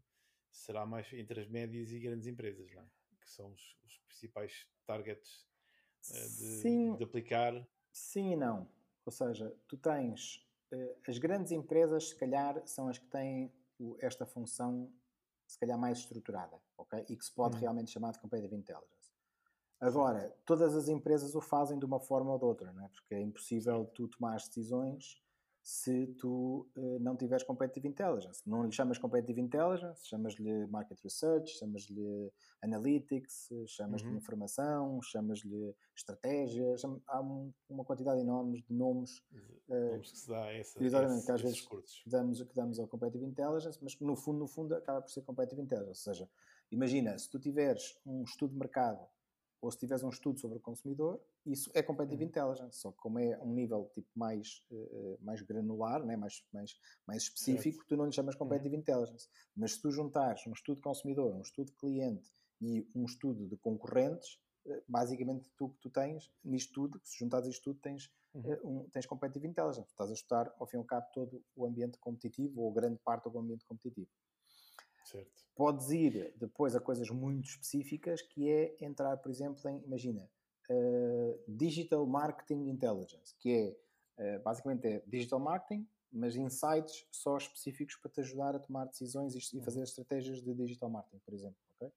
será 0.51 0.85
mais 0.85 1.11
entre 1.13 1.41
as 1.41 1.47
médias 1.47 1.91
e 1.91 1.99
grandes 1.99 2.27
empresas, 2.27 2.71
não 2.71 2.83
é? 2.83 2.89
que 3.19 3.29
são 3.29 3.51
os, 3.51 3.77
os 3.83 3.97
principais 4.07 4.67
targets 4.85 5.47
uh, 6.09 6.13
de, 6.13 6.61
sim, 6.61 6.95
de, 6.95 7.03
aplicar. 7.03 7.67
Sim 7.91 8.33
e 8.33 8.35
não. 8.35 8.69
Ou 9.07 9.11
seja, 9.11 9.55
tu 9.69 9.77
tens 9.77 10.45
uh, 10.73 10.95
as 11.07 11.17
grandes 11.17 11.53
empresas, 11.53 12.09
se 12.09 12.15
calhar, 12.15 12.61
são 12.67 12.89
as 12.89 12.97
que 12.97 13.07
têm 13.07 13.49
esta 13.99 14.25
função, 14.25 14.91
se 15.47 15.57
calhar, 15.57 15.79
mais 15.79 15.99
estruturada, 15.99 16.59
ok? 16.77 17.05
E 17.07 17.15
que 17.15 17.23
se 17.23 17.33
pode 17.33 17.55
hum. 17.55 17.59
realmente 17.61 17.89
chamar 17.89 18.11
de 18.11 18.19
competitive 18.19 18.57
intelligence. 18.57 19.13
Agora, 19.79 20.35
todas 20.45 20.75
as 20.75 20.89
empresas 20.89 21.35
o 21.35 21.41
fazem 21.41 21.79
de 21.79 21.85
uma 21.85 22.01
forma 22.01 22.33
ou 22.33 22.37
de 22.37 22.43
outra, 22.43 22.73
não 22.73 22.83
é? 22.83 22.89
porque 22.89 23.15
é 23.15 23.21
impossível 23.21 23.85
tu 23.95 24.09
tomar 24.09 24.35
decisões 24.35 25.23
se 25.67 26.07
tu 26.17 26.65
uh, 26.77 26.99
não 27.01 27.17
tiveres 27.17 27.43
competitive 27.43 27.89
intelligence. 27.89 28.41
Não 28.45 28.63
lhe 28.63 28.71
chamas 28.71 28.97
competitive 28.97 29.41
intelligence, 29.41 30.07
chamas-lhe 30.07 30.65
market 30.67 30.97
research, 31.03 31.59
chamas-lhe 31.59 32.31
analytics, 32.61 33.49
chamas-lhe 33.67 34.07
uhum. 34.07 34.15
informação, 34.15 35.01
chamas-lhe 35.01 35.75
estratégia, 35.93 36.77
chama, 36.77 37.01
há 37.05 37.19
um, 37.19 37.51
uma 37.67 37.83
quantidade 37.83 38.21
enorme 38.21 38.61
de 38.61 38.73
nomes. 38.73 39.17
Uh, 39.67 39.91
nomes 39.91 40.11
que 40.13 40.19
se 40.19 40.29
dá 40.29 40.45
a 40.45 40.53
essa, 40.53 40.79
que 40.79 41.31
às 41.33 41.41
vezes 41.41 41.67
damos, 42.05 42.41
que 42.41 42.55
damos 42.55 42.79
ao 42.79 42.87
competitive 42.87 43.25
intelligence, 43.25 43.77
mas 43.81 43.99
no 43.99 44.15
fundo, 44.15 44.39
no 44.39 44.47
fundo 44.47 44.73
acaba 44.73 45.01
por 45.01 45.11
ser 45.11 45.23
competitive 45.23 45.61
intelligence. 45.61 46.09
Ou 46.09 46.13
seja, 46.13 46.29
imagina, 46.71 47.19
se 47.19 47.29
tu 47.29 47.41
tiveres 47.41 47.99
um 48.05 48.23
estudo 48.23 48.53
de 48.53 48.57
mercado 48.57 49.05
ou 49.61 49.71
se 49.71 49.77
tiveres 49.77 50.03
um 50.03 50.09
estudo 50.09 50.39
sobre 50.39 50.57
o 50.57 50.61
consumidor, 50.61 51.19
isso 51.45 51.71
é 51.73 51.81
competitive 51.81 52.23
uhum. 52.23 52.29
intelligence, 52.29 52.79
só 52.79 52.91
que 52.91 52.97
como 52.97 53.19
é 53.19 53.37
um 53.39 53.53
nível 53.53 53.89
tipo 53.93 54.07
mais, 54.15 54.63
uh, 54.71 55.17
mais 55.21 55.41
granular, 55.41 56.05
né? 56.05 56.15
mais, 56.15 56.43
mais, 56.53 56.75
mais 57.07 57.23
específico, 57.23 57.77
certo. 57.77 57.87
tu 57.87 57.97
não 57.97 58.05
lhe 58.05 58.11
chamas 58.11 58.35
competitive 58.35 58.75
uhum. 58.75 58.81
intelligence. 58.81 59.27
Mas 59.55 59.73
se 59.73 59.81
tu 59.81 59.91
juntares 59.91 60.45
um 60.47 60.51
estudo 60.51 60.75
de 60.75 60.81
consumidor, 60.81 61.33
um 61.33 61.41
estudo 61.41 61.71
de 61.71 61.77
cliente 61.77 62.31
e 62.61 62.87
um 62.95 63.05
estudo 63.05 63.47
de 63.47 63.57
concorrentes, 63.57 64.39
uh, 64.65 64.83
basicamente 64.87 65.49
tu 65.57 65.69
que 65.69 65.79
tu 65.79 65.89
tens, 65.89 66.31
nisto 66.43 66.73
tudo, 66.73 67.01
se 67.03 67.17
juntares 67.17 67.47
isto 67.47 67.63
tudo, 67.63 67.79
tens, 67.79 68.11
uhum. 68.35 68.41
uh, 68.41 68.67
um, 68.67 68.89
tens 68.89 69.07
competitive 69.07 69.47
intelligence. 69.47 69.89
Estás 69.89 70.11
a 70.11 70.13
estudar, 70.13 70.53
ao 70.59 70.67
fim 70.67 70.77
e 70.77 70.79
ao 70.79 70.85
cabo, 70.85 71.07
todo 71.13 71.43
o 71.55 71.65
ambiente 71.65 71.97
competitivo 71.97 72.61
ou 72.61 72.71
grande 72.71 72.99
parte 72.99 73.27
do 73.29 73.39
ambiente 73.39 73.65
competitivo. 73.65 74.09
Certo. 75.07 75.45
Podes 75.55 75.89
ir 75.89 76.33
depois 76.37 76.75
a 76.75 76.81
coisas 76.81 77.09
muito 77.09 77.45
específicas, 77.45 78.21
que 78.21 78.49
é 78.49 78.75
entrar, 78.81 79.15
por 79.17 79.31
exemplo, 79.31 79.57
em, 79.69 79.81
imagina, 79.85 80.29
uh, 80.69 81.39
Digital 81.47 82.05
Marketing 82.05 82.67
Intelligence, 82.67 83.33
que 83.39 83.77
é, 84.19 84.37
uh, 84.37 84.43
basicamente 84.43 84.85
é 84.85 85.03
Digital 85.07 85.39
Marketing, 85.39 85.87
mas 86.11 86.35
insights 86.35 87.05
só 87.09 87.37
específicos 87.37 87.95
para 87.95 88.11
te 88.11 88.19
ajudar 88.19 88.55
a 88.55 88.59
tomar 88.59 88.85
decisões 88.85 89.33
e, 89.33 89.61
fazer 89.61 89.79
uhum. 89.79 89.83
estratégias 89.83 90.41
de 90.41 90.53
Digital 90.53 90.89
Marketing, 90.89 91.19
por 91.19 91.33
exemplo. 91.33 91.57
Okay? 91.75 91.91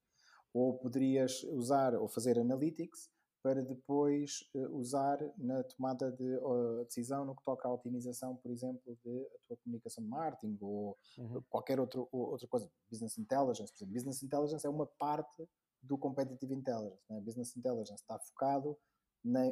Ou 0.53 0.77
poderias 0.77 1.43
usar 1.43 1.93
ou 1.95 2.07
fazer 2.07 2.39
Analytics, 2.39 3.09
para 3.43 3.61
depois 3.63 4.47
uh, 4.53 4.75
usar 4.77 5.19
na 5.37 5.63
tomada 5.63 6.11
de 6.11 6.39
decisão 6.85 7.25
no 7.25 7.35
que 7.35 7.43
toca 7.43 7.67
à 7.67 7.73
otimização, 7.73 8.35
por 8.35 8.51
exemplo, 8.51 8.97
de 9.03 9.27
a 9.35 9.47
tua 9.47 9.57
comunicação 9.57 10.03
de 10.03 10.09
marketing 10.09 10.57
ou 10.61 10.97
uhum. 11.17 11.41
qualquer 11.49 11.79
outro, 11.79 12.07
outra 12.11 12.47
coisa, 12.47 12.71
business 12.89 13.17
intelligence. 13.17 13.71
Por 13.73 13.79
exemplo, 13.79 13.93
business 13.93 14.23
intelligence 14.23 14.65
é 14.65 14.69
uma 14.69 14.85
parte 14.85 15.47
do 15.81 15.97
competitive 15.97 16.53
intelligence. 16.53 17.03
Né? 17.09 17.19
Business 17.21 17.55
intelligence 17.57 18.01
está 18.01 18.19
focado 18.19 18.77
na, 19.23 19.45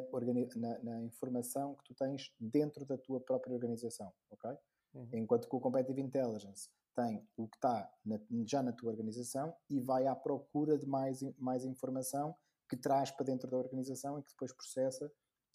na, 0.55 0.84
na, 0.84 1.03
informação 1.03 1.75
que 1.75 1.84
tu 1.86 1.96
tens 1.96 2.34
dentro 2.39 2.86
da 2.86 2.98
tua 2.98 3.19
própria 3.19 3.53
organização, 3.53 4.12
ok? 4.31 4.51
Uhum. 4.93 5.10
Enquanto 5.13 5.48
que 5.48 5.55
o 5.55 5.60
competitive 5.60 6.01
intelligence 6.01 6.69
tem 6.96 7.27
o 7.38 7.48
que 7.48 7.58
está 7.58 7.89
na, 8.03 8.19
já 8.46 8.62
na 8.62 8.74
tua 8.74 8.91
organização 8.91 9.55
e 9.69 9.79
vai 9.79 10.08
à 10.08 10.15
procura 10.15 10.77
de 10.77 10.88
mais, 10.88 11.22
mais 11.38 11.63
informação 11.65 12.36
que 12.70 12.78
traz 12.78 13.12
para 13.12 13.26
dentro 13.26 13.50
da 13.50 13.58
organização 13.58 14.20
e 14.20 14.24
que 14.24 14.30
depois 14.32 14.54
processa 14.54 15.12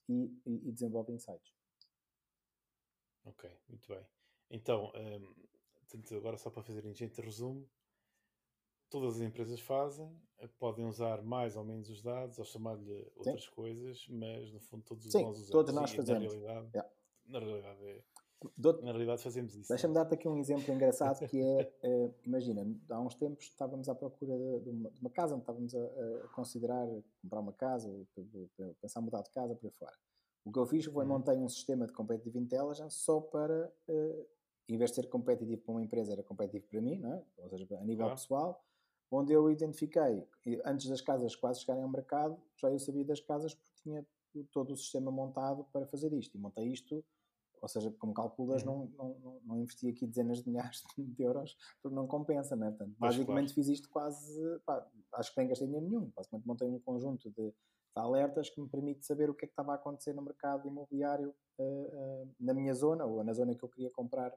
e, 0.09 0.27
e, 0.45 0.69
e 0.69 0.73
desenvolve 0.73 1.13
insights. 1.13 1.55
Ok, 3.25 3.51
muito 3.69 3.89
bem. 3.89 4.05
Então, 4.51 4.93
um, 4.95 6.17
agora 6.17 6.37
só 6.37 6.51
para 6.51 6.63
fazer 6.63 6.85
em 6.85 6.95
gente 6.95 7.21
resumo, 7.21 7.69
todas 8.91 9.17
as 9.17 9.23
empresas 9.23 9.61
fazem, 9.61 10.21
podem 10.59 10.85
usar 10.85 11.23
mais 11.23 11.57
ou 11.57 11.65
menos 11.65 11.89
os 11.89 12.03
dados 12.03 12.39
ou 12.39 12.45
chamar-lhe 12.45 13.11
outras 13.17 13.45
Sim. 13.45 13.51
coisas, 13.53 14.07
mas 14.09 14.53
no 14.53 14.61
fundo 14.61 14.85
todos 14.85 15.11
Sim, 15.11 15.23
nós 15.23 15.37
usamos. 15.37 15.51
todos 15.51 15.75
nós 15.75 15.93
fazemos. 15.93 16.25
Na 16.25 16.31
realidade, 16.31 16.71
yeah. 16.75 16.93
na 17.27 17.39
realidade 17.39 17.85
é 17.85 18.05
na 18.83 18.93
realidade 18.93 19.23
fazemos 19.23 19.55
isso. 19.55 19.69
Deixa-me 19.69 19.95
dar-te 19.95 20.15
aqui 20.15 20.29
um 20.29 20.37
exemplo 20.37 20.73
engraçado 20.75 21.27
que 21.27 21.41
é, 21.41 21.73
uh, 21.85 22.15
imagina, 22.25 22.67
há 22.91 23.01
uns 23.01 23.15
tempos 23.15 23.45
estávamos 23.45 23.89
à 23.89 23.95
procura 23.95 24.37
de, 24.61 24.71
uma, 24.71 24.91
de 24.91 25.01
uma, 25.01 25.11
casa, 25.11 25.35
onde 25.35 25.43
estávamos 25.43 25.75
a, 25.75 25.79
a, 25.79 26.29
considerar 26.29 26.87
comprar 27.23 27.41
uma 27.41 27.53
casa, 27.53 27.91
pensar 28.81 29.01
mudar 29.01 29.23
de 29.23 29.31
casa 29.31 29.55
por 29.55 29.67
aí 29.67 29.73
fora. 29.73 29.97
O 30.45 30.53
que 30.53 30.59
eu 30.59 30.67
fiz 30.67 30.85
foi 30.85 31.05
uhum. 31.05 31.11
montei 31.11 31.39
um 31.39 31.49
sistema 31.49 31.87
de 31.87 31.93
competitive 31.93 32.39
intelligence 32.39 32.97
só 32.97 33.21
para, 33.21 33.73
uh, 33.89 34.27
em 34.69 34.77
vez 34.77 34.91
de 34.91 34.97
ser 34.97 35.09
competitivo 35.09 35.63
para 35.63 35.73
uma 35.73 35.83
empresa, 35.83 36.13
era 36.13 36.23
competitivo 36.23 36.67
para 36.69 36.81
mim, 36.81 36.99
não 36.99 37.15
é? 37.15 37.25
ou 37.39 37.49
seja, 37.49 37.67
a 37.79 37.85
nível 37.85 38.07
claro. 38.07 38.21
pessoal, 38.21 38.65
onde 39.11 39.33
eu 39.33 39.51
identifiquei, 39.51 40.27
antes 40.65 40.89
das 40.89 41.01
casas 41.01 41.37
quase 41.37 41.61
chegarem 41.61 41.83
ao 41.83 41.89
mercado, 41.89 42.41
já 42.57 42.71
eu 42.71 42.79
sabia 42.79 43.05
das 43.05 43.21
casas 43.21 43.55
porque 43.55 43.73
tinha 43.83 44.07
todo 44.51 44.73
o 44.73 44.77
sistema 44.77 45.11
montado 45.11 45.65
para 45.73 45.87
fazer 45.87 46.13
isto. 46.13 46.37
E 46.37 46.41
montei 46.41 46.67
isto 46.67 47.05
ou 47.65 47.69
seja, 47.69 47.91
como 47.99 48.13
calculas, 48.13 48.63
uhum. 48.63 48.91
não, 48.99 49.15
não, 49.19 49.41
não 49.43 49.59
investi 49.59 49.89
aqui 49.89 50.07
dezenas 50.07 50.43
de 50.43 50.51
milhares 50.51 50.83
de 50.99 51.23
euros 51.23 51.57
porque 51.83 51.97
não 51.97 52.07
compensa, 52.07 52.55
né? 52.55 52.69
Portanto, 52.69 52.95
basicamente 52.99 53.47
claro. 53.47 53.55
fiz 53.55 53.69
isto 53.69 53.89
quase, 53.89 54.61
pá, 54.67 54.87
acho 55.15 55.33
que 55.33 55.41
nem 55.41 55.49
gastei 55.49 55.67
dinheiro 55.67 55.89
nenhum. 55.89 56.13
Basicamente 56.15 56.47
montei 56.47 56.69
um 56.69 56.79
conjunto 56.79 57.31
de, 57.31 57.51
de, 57.51 57.55
alertas 57.97 58.51
que 58.51 58.61
me 58.61 58.69
permite 58.69 59.07
saber 59.07 59.31
o 59.31 59.35
que 59.35 59.47
é 59.47 59.49
que 59.49 59.53
estava 59.53 59.73
a 59.73 59.77
acontecer 59.77 60.13
no 60.13 60.21
mercado 60.21 60.69
imobiliário 60.69 61.35
uh, 61.59 61.65
uh, 61.65 62.35
na 62.39 62.53
minha 62.53 62.75
zona 62.75 63.07
ou 63.07 63.25
na 63.25 63.33
zona 63.33 63.55
que 63.55 63.65
eu 63.65 63.69
queria 63.71 63.91
comprar 63.91 64.31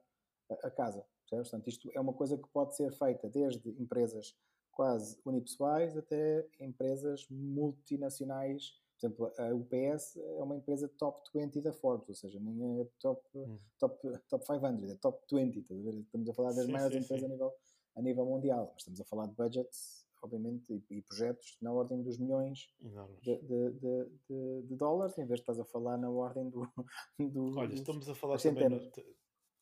a, 0.50 0.68
a 0.68 0.72
casa. 0.72 1.06
Percebes? 1.24 1.50
Portanto, 1.50 1.68
isto 1.68 1.92
é 1.94 2.00
uma 2.00 2.14
coisa 2.14 2.38
que 2.38 2.48
pode 2.48 2.78
ser 2.78 2.94
feita 2.94 3.30
desde 3.30 3.70
empresas 3.72 4.34
quase 4.72 5.20
unipessoais 5.26 5.98
até 5.98 6.48
empresas 6.62 7.28
multinacionais 7.30 8.74
por 9.00 9.06
exemplo, 9.06 9.34
a 9.38 9.54
UPS 9.54 10.18
é 10.18 10.44
uma 10.44 10.56
empresa 10.56 10.88
top 10.98 11.22
20 11.34 11.62
da 11.62 11.72
Forbes, 11.72 12.10
ou 12.10 12.16
seja, 12.16 12.40
nem 12.40 12.82
é 12.82 12.88
top, 13.00 13.22
hum. 13.36 13.60
top, 13.78 13.96
top 14.28 14.46
500, 14.46 14.90
é 14.90 14.96
top 14.96 15.24
20, 15.32 15.60
estás 15.60 15.80
a 15.80 15.84
ver? 15.84 16.00
Estamos 16.00 16.30
a 16.30 16.34
falar 16.34 16.54
das 16.54 16.66
sim, 16.66 16.72
maiores 16.72 16.98
sim, 16.98 17.04
empresas 17.04 17.20
sim. 17.20 17.26
A, 17.26 17.30
nível, 17.30 17.54
a 17.96 18.02
nível 18.02 18.26
mundial. 18.26 18.70
Mas 18.74 18.82
estamos 18.82 19.00
a 19.00 19.06
falar 19.06 19.28
de 19.28 19.36
budgets, 19.36 20.08
obviamente, 20.24 20.74
e, 20.74 20.98
e 20.98 21.02
projetos 21.04 21.58
na 21.62 21.72
ordem 21.72 22.02
dos 22.02 22.18
milhões 22.18 22.74
de, 23.22 23.38
de, 23.38 23.72
de, 23.72 24.62
de, 24.64 24.76
dólares, 24.76 25.16
em 25.20 25.26
vez 25.26 25.40
de 25.40 25.44
estás 25.44 25.60
a 25.60 25.66
falar 25.66 25.98
na 25.98 26.10
ordem 26.10 26.50
do. 26.50 26.68
do 27.20 27.56
Olha, 27.56 27.74
estamos 27.76 28.10
a 28.10 28.16
falar 28.16 28.42
também 28.42 28.68
no, 28.68 28.80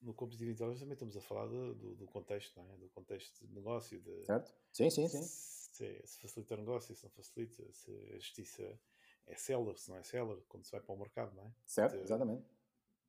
no 0.01 0.13
competitivo 0.13 0.51
intelligence, 0.51 0.79
também 0.79 0.93
estamos 0.93 1.17
a 1.17 1.21
falar 1.21 1.47
do, 1.47 1.95
do, 1.95 2.05
contexto, 2.05 2.55
não 2.55 2.71
é? 2.71 2.77
Do 2.77 2.87
contexto 2.89 3.45
de 3.45 3.53
negócio. 3.53 3.99
De, 3.99 4.23
certo? 4.23 4.55
Sim, 4.71 4.89
sim, 4.89 5.09
sim. 5.09 5.21
Se, 5.21 6.01
se 6.05 6.21
facilita 6.21 6.53
o 6.53 6.57
negócio, 6.57 6.95
se 6.95 7.03
não 7.03 7.11
facilita, 7.11 7.69
se 7.73 7.91
a 8.13 8.17
justiça 8.17 8.79
é 9.27 9.35
seller, 9.35 9.77
se 9.77 9.89
não 9.89 9.97
é 9.97 10.03
seller, 10.03 10.37
quando 10.47 10.63
se 10.65 10.71
vai 10.71 10.81
para 10.81 10.95
o 10.95 10.97
mercado, 10.97 11.35
não 11.35 11.43
é? 11.43 11.51
Certo, 11.65 11.97
exatamente. 11.97 12.45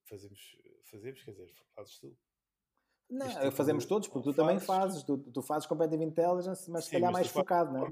Fazemos, 0.05 0.57
fazemos, 0.85 1.23
quer 1.23 1.31
dizer, 1.33 1.53
fazes 1.75 1.99
tu. 1.99 2.17
Não, 3.09 3.29
tipo 3.29 3.51
fazemos 3.53 3.85
de, 3.85 3.89
todos, 3.89 4.09
porque 4.09 4.31
tu 4.31 4.35
fazes, 4.35 4.37
também 4.37 4.61
fazes, 4.61 5.03
tu, 5.05 5.19
tu 5.19 5.43
fazes 5.43 5.67
Competitive 5.67 6.05
Intelligence, 6.05 6.71
mas 6.71 6.87
se 6.87 6.91
calhar 6.91 7.13
mais 7.13 7.29
focado, 7.29 7.73
não 7.73 7.87
é? 7.87 7.91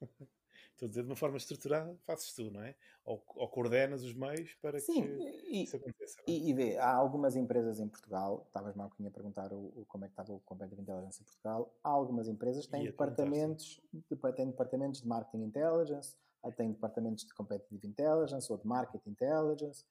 Estou 0.80 0.86
a 0.86 0.88
dizer 0.88 1.02
de 1.02 1.08
uma 1.10 1.16
forma 1.16 1.36
estruturada, 1.36 1.94
fazes 2.06 2.32
tu, 2.32 2.50
não 2.50 2.62
é? 2.62 2.74
Ou, 3.04 3.22
ou 3.36 3.48
coordenas 3.48 4.02
os 4.02 4.14
meios 4.14 4.54
para 4.62 4.78
Sim, 4.80 5.02
que 5.02 5.42
e, 5.50 5.64
isso 5.64 5.76
aconteça. 5.76 6.18
É? 6.20 6.30
E, 6.30 6.48
e, 6.48 6.54
vê, 6.54 6.78
há 6.78 6.94
algumas 6.94 7.36
empresas 7.36 7.80
em 7.80 7.86
Portugal, 7.86 8.44
estavas 8.46 8.74
mal 8.74 8.88
que 8.88 9.06
a 9.06 9.10
perguntar 9.10 9.52
o, 9.52 9.80
o, 9.80 9.84
como 9.86 10.06
é 10.06 10.08
que 10.08 10.12
estava 10.12 10.32
o 10.32 10.40
Competitive 10.40 10.80
Intelligence 10.80 11.20
em 11.20 11.24
Portugal, 11.24 11.74
há 11.84 11.90
algumas 11.90 12.28
empresas 12.28 12.64
que 12.64 12.72
têm 12.72 12.84
departamentos, 12.84 13.78
de, 13.92 14.16
têm 14.32 14.46
departamentos 14.46 15.02
de 15.02 15.08
Marketing 15.08 15.44
Intelligence, 15.44 16.16
têm 16.56 16.72
departamentos 16.72 17.24
de 17.24 17.34
Competitive 17.34 17.86
Intelligence 17.86 18.50
ou 18.50 18.58
de 18.58 18.66
Market 18.66 19.06
Intelligence, 19.06 19.84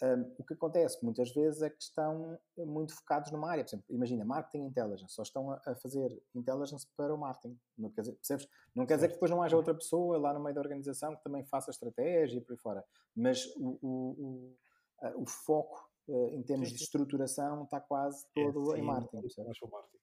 um, 0.00 0.32
o 0.38 0.44
que 0.44 0.54
acontece 0.54 1.04
muitas 1.04 1.32
vezes 1.32 1.60
é 1.60 1.68
que 1.68 1.82
estão 1.82 2.38
muito 2.56 2.94
focados 2.94 3.32
numa 3.32 3.50
área. 3.50 3.64
Por 3.64 3.70
exemplo, 3.70 3.86
imagina, 3.90 4.24
marketing 4.24 4.66
intelligence, 4.66 5.12
só 5.12 5.22
estão 5.22 5.50
a, 5.50 5.60
a 5.66 5.74
fazer 5.74 6.22
intelligence 6.34 6.86
para 6.96 7.12
o 7.12 7.18
marketing. 7.18 7.58
Não 7.76 7.90
quer 7.90 8.02
dizer, 8.02 8.14
percebes? 8.14 8.48
Não 8.74 8.86
quer 8.86 8.94
dizer 8.94 9.08
que 9.08 9.14
depois 9.14 9.30
não 9.30 9.42
haja 9.42 9.56
outra 9.56 9.74
pessoa 9.74 10.16
lá 10.18 10.32
no 10.32 10.40
meio 10.40 10.54
da 10.54 10.60
organização 10.60 11.16
que 11.16 11.24
também 11.24 11.44
faça 11.44 11.70
estratégia 11.70 12.38
e 12.38 12.40
por 12.40 12.52
aí 12.52 12.58
fora. 12.58 12.84
Mas 13.14 13.44
o, 13.56 13.78
o, 13.82 14.56
o, 15.02 15.22
o 15.22 15.26
foco 15.26 15.90
uh, 16.06 16.28
em 16.28 16.42
termos 16.44 16.68
sim, 16.68 16.74
sim. 16.74 16.78
de 16.78 16.84
estruturação 16.84 17.64
está 17.64 17.80
quase 17.80 18.24
é, 18.36 18.44
todo 18.44 18.72
é, 18.72 18.76
sim, 18.76 18.82
em 18.82 18.84
marketing. 18.84 19.16
Marketing. 19.16 19.98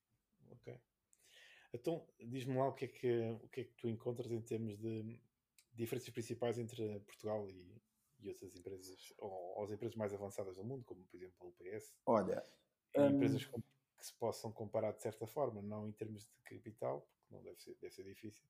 Ok. 0.52 0.80
Então, 1.74 2.06
diz-me 2.20 2.58
lá 2.58 2.68
o 2.68 2.74
que, 2.74 2.86
é 2.86 2.88
que, 2.90 3.32
o 3.44 3.48
que 3.48 3.62
é 3.62 3.64
que 3.64 3.74
tu 3.78 3.88
encontras 3.88 4.30
em 4.30 4.42
termos 4.42 4.78
de 4.78 5.20
diferenças 5.76 6.10
principais 6.10 6.58
entre 6.58 7.00
Portugal 7.02 7.50
e, 7.50 7.82
e 8.20 8.30
outras 8.30 8.56
empresas, 8.56 9.14
ou, 9.18 9.64
as 9.64 9.72
empresas 9.72 9.96
mais 9.96 10.14
avançadas 10.14 10.56
do 10.56 10.64
mundo, 10.64 10.84
como 10.86 11.04
por 11.06 11.18
exemplo 11.18 11.36
a 11.42 11.46
UPS? 11.46 11.94
Olha, 12.06 12.44
empresas 12.96 13.46
hum... 13.48 13.62
que 13.98 14.06
se 14.06 14.14
possam 14.14 14.52
comparar 14.52 14.92
de 14.94 15.02
certa 15.02 15.26
forma, 15.26 15.62
não 15.62 15.88
em 15.88 15.92
termos 15.92 16.24
de 16.24 16.42
capital, 16.44 17.02
porque 17.02 17.34
não 17.34 17.44
deve 17.44 17.60
ser, 17.60 17.76
deve 17.82 17.94
ser 17.94 18.04
difícil, 18.04 18.46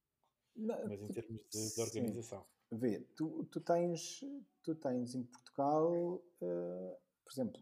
não, 0.55 0.87
mas 0.87 1.01
em 1.01 1.07
termos 1.09 1.43
de, 1.49 1.75
de 1.75 1.81
organização. 1.81 2.41
Sim. 2.41 2.77
Vê, 2.77 2.99
tu, 3.15 3.45
tu, 3.45 3.61
tens, 3.61 4.23
tu 4.63 4.75
tens 4.75 5.15
em 5.15 5.23
Portugal, 5.23 6.15
uh, 6.41 6.97
por 7.23 7.31
exemplo, 7.31 7.61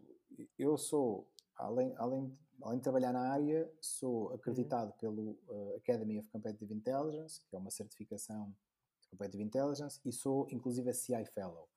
eu 0.58 0.76
sou, 0.76 1.30
além, 1.56 1.94
além, 1.96 2.28
de, 2.28 2.38
além 2.62 2.78
de 2.78 2.82
trabalhar 2.82 3.12
na 3.12 3.32
área, 3.32 3.70
sou 3.80 4.32
acreditado 4.32 4.90
uhum. 4.90 4.98
pelo 4.98 5.30
uh, 5.48 5.76
Academy 5.76 6.18
of 6.18 6.28
Competitive 6.30 6.72
Intelligence, 6.72 7.40
que 7.46 7.54
é 7.54 7.58
uma 7.58 7.70
certificação 7.70 8.54
Competitive 9.14 9.42
Intelligence, 9.42 10.00
e 10.04 10.12
sou 10.12 10.46
inclusive 10.50 10.90
a 10.90 10.94
CI 10.94 11.24
Fellow. 11.26 11.68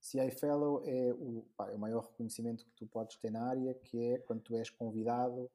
CI 0.00 0.30
Fellow 0.30 0.82
é 0.84 1.12
o, 1.14 1.46
pá, 1.56 1.70
é 1.70 1.74
o 1.74 1.78
maior 1.78 2.04
reconhecimento 2.04 2.64
que 2.64 2.72
tu 2.76 2.86
podes 2.86 3.16
ter 3.16 3.30
na 3.30 3.48
área, 3.48 3.74
que 3.74 3.98
é 3.98 4.18
quando 4.18 4.42
tu 4.42 4.54
és 4.54 4.70
convidado 4.70 5.50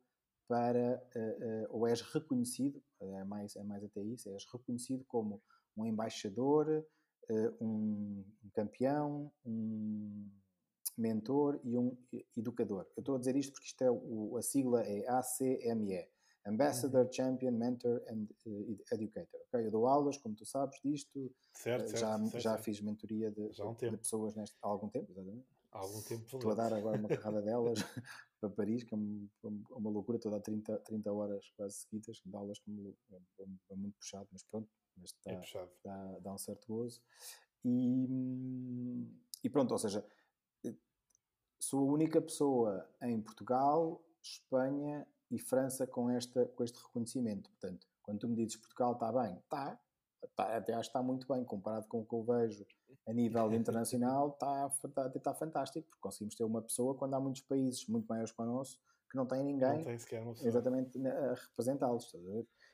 para, 0.48 1.02
uh, 1.16 1.64
uh, 1.64 1.68
ou 1.70 1.88
és 1.88 2.02
reconhecido, 2.02 2.84
é 3.00 3.24
mais, 3.24 3.56
é 3.56 3.64
mais 3.64 3.84
até 3.84 4.02
isso, 4.02 4.30
és 4.30 4.46
reconhecido 4.46 5.06
como 5.06 5.42
um 5.78 5.86
embaixador, 5.86 6.86
uh, 7.30 7.66
um, 7.66 8.26
um, 8.44 8.50
campeão, 8.54 9.32
um 9.46 10.30
mentor 10.98 11.60
e 11.64 11.78
um 11.78 11.98
educador. 12.36 12.86
Eu 12.98 13.02
estou 13.02 13.16
a 13.16 13.20
dizer 13.20 13.36
isto 13.38 13.54
porque 13.54 13.68
isto 13.68 13.82
é 13.82 13.90
o, 13.90 14.36
a 14.38 14.42
sigla 14.42 14.84
é 14.84 15.08
ACME, 15.08 16.06
Ambassador, 16.46 17.06
uhum. 17.06 17.12
Champion, 17.12 17.52
Mentor 17.52 18.02
and 18.10 18.28
uh, 18.48 18.78
Educator. 18.92 19.40
Okay? 19.48 19.68
Eu 19.68 19.72
dou 19.72 19.88
aulas, 19.88 20.18
como 20.18 20.36
tu 20.36 20.46
sabes, 20.46 20.80
disto. 20.84 21.32
Certo, 21.54 21.90
certo, 21.90 22.00
já, 22.00 22.18
certo, 22.18 22.40
já 22.40 22.58
fiz 22.58 22.82
mentoria 22.82 23.30
de, 23.32 23.52
um 23.62 23.74
de, 23.74 23.98
pessoas 23.98 24.36
neste, 24.36 24.58
há 24.62 24.68
algum 24.68 24.90
tempo, 24.90 25.12
exatamente. 25.12 25.46
Há 25.72 25.80
algum 25.80 26.02
tempo. 26.02 26.24
Estou 26.24 26.52
a 26.52 26.56
dar 26.56 26.74
agora 26.74 26.98
uma 26.98 27.10
carrada 27.10 27.42
delas 27.44 27.80
para 28.42 28.50
Paris, 28.50 28.84
que 28.84 28.94
é 28.94 28.98
uma, 28.98 29.30
uma 29.72 29.90
loucura, 29.90 30.18
estou 30.18 30.34
a 30.34 30.38
dar 30.38 30.42
30, 30.42 30.80
30 30.80 31.14
horas 31.14 31.52
quase 31.56 31.76
seguidas 31.76 32.22
de 32.26 32.36
aulas, 32.36 32.60
como 32.60 32.96
é, 33.12 33.44
é, 33.44 33.48
é 33.70 33.76
muito 33.76 33.96
puxado, 33.98 34.28
mas 34.32 34.44
pronto, 34.44 34.68
mas 34.98 35.12
está, 35.12 35.32
é 35.32 35.70
dá, 35.84 36.20
dá 36.20 36.34
um 36.34 36.38
certo 36.38 36.66
gozo. 36.68 37.02
E, 37.64 39.08
e 39.44 39.50
pronto, 39.50 39.72
ou 39.72 39.78
seja, 39.78 40.04
sou 41.60 41.88
a 41.88 41.94
única 41.94 42.20
pessoa 42.20 42.90
em 43.04 43.22
Portugal, 43.22 44.04
Espanha 44.22 45.08
e 45.32 45.40
França 45.40 45.88
com, 45.88 46.10
esta, 46.10 46.46
com 46.48 46.64
este 46.64 46.78
reconhecimento. 46.78 47.50
Portanto, 47.50 47.88
quando 48.04 48.20
tu 48.20 48.28
me 48.28 48.36
dizes 48.36 48.58
Portugal 48.58 48.94
está 48.94 49.12
bem, 49.12 49.38
está, 49.38 49.80
está, 50.24 50.58
até 50.58 50.74
acho 50.74 50.90
que 50.90 50.98
está 50.98 51.02
muito 51.02 51.28
bem, 51.28 51.44
comparado 51.44 51.88
com 51.88 52.02
o 52.02 52.06
que 52.06 52.14
eu 52.14 52.24
vejo 52.24 52.66
a 53.08 53.14
nível 53.14 53.52
internacional, 53.56 54.30
está, 54.30 54.72
está, 54.84 55.08
está 55.16 55.34
fantástico, 55.34 55.88
porque 55.88 56.02
conseguimos 56.02 56.36
ter 56.36 56.44
uma 56.44 56.62
pessoa 56.62 56.94
quando 56.96 57.14
há 57.14 57.20
muitos 57.20 57.42
países 57.44 57.88
muito 57.88 58.06
maiores 58.08 58.32
que 58.32 58.42
o 58.42 58.46
nosso 58.46 58.80
que 59.10 59.18
não 59.18 59.26
têm 59.26 59.44
ninguém 59.44 59.78
não 59.78 59.84
tem 59.84 60.00
sequer 60.00 60.22
uma 60.22 60.34
exatamente 60.42 61.06
a 61.06 61.34
representá-los. 61.34 62.14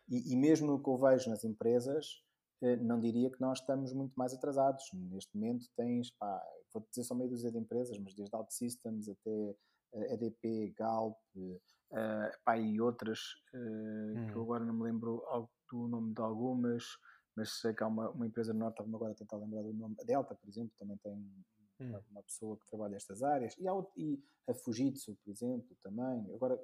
E, 0.07 0.33
e 0.33 0.35
mesmo 0.35 0.73
o 0.73 0.83
que 0.83 0.87
eu 0.87 0.97
vejo 0.97 1.29
nas 1.31 1.43
empresas, 1.43 2.23
eh, 2.61 2.75
não 2.77 2.99
diria 2.99 3.31
que 3.31 3.41
nós 3.41 3.59
estamos 3.59 3.91
muito 3.91 4.13
mais 4.15 4.33
atrasados. 4.35 4.83
Neste 4.93 5.35
momento 5.35 5.67
tens, 5.75 6.11
pá, 6.11 6.39
vou 6.71 6.85
dizer 6.89 7.03
só 7.03 7.15
meio 7.15 7.29
dúzia 7.29 7.51
de 7.51 7.57
empresas, 7.57 7.97
mas 7.97 8.13
desde 8.13 8.35
OutSystems 8.35 9.09
até 9.09 9.55
EDP, 10.13 10.73
Galp, 10.77 11.17
uh, 11.91 12.37
pá, 12.43 12.57
e 12.57 12.79
outras 12.79 13.19
uh, 13.53 14.19
hum. 14.19 14.27
que 14.27 14.35
eu 14.35 14.41
hum. 14.41 14.43
agora 14.43 14.65
não 14.65 14.73
me 14.73 14.83
lembro 14.83 15.23
do 15.71 15.87
nome 15.87 16.13
de 16.13 16.21
algumas, 16.21 16.83
mas 17.35 17.59
sei 17.59 17.73
que 17.73 17.83
há 17.83 17.87
uma, 17.87 18.09
uma 18.09 18.25
empresa 18.25 18.53
no 18.53 18.59
Norte, 18.59 18.73
estava-me 18.73 18.95
agora 18.95 19.11
a 19.11 19.15
tentar 19.15 19.37
lembrar 19.37 19.61
do 19.61 19.73
nome, 19.73 19.95
a 19.99 20.03
Delta, 20.03 20.35
por 20.35 20.49
exemplo, 20.49 20.71
também 20.77 20.97
tem 20.97 21.13
hum. 21.13 21.89
uma, 21.89 22.03
uma, 22.11 22.23
pessoa 22.23 22.57
que 22.57 22.65
trabalha 22.67 22.95
estas 22.95 23.21
áreas, 23.21 23.55
e, 23.57 23.67
há, 23.67 23.73
e 23.95 24.23
a 24.49 24.53
Fujitsu, 24.53 25.15
por 25.23 25.31
exemplo, 25.31 25.75
também. 25.81 26.33
Agora 26.33 26.59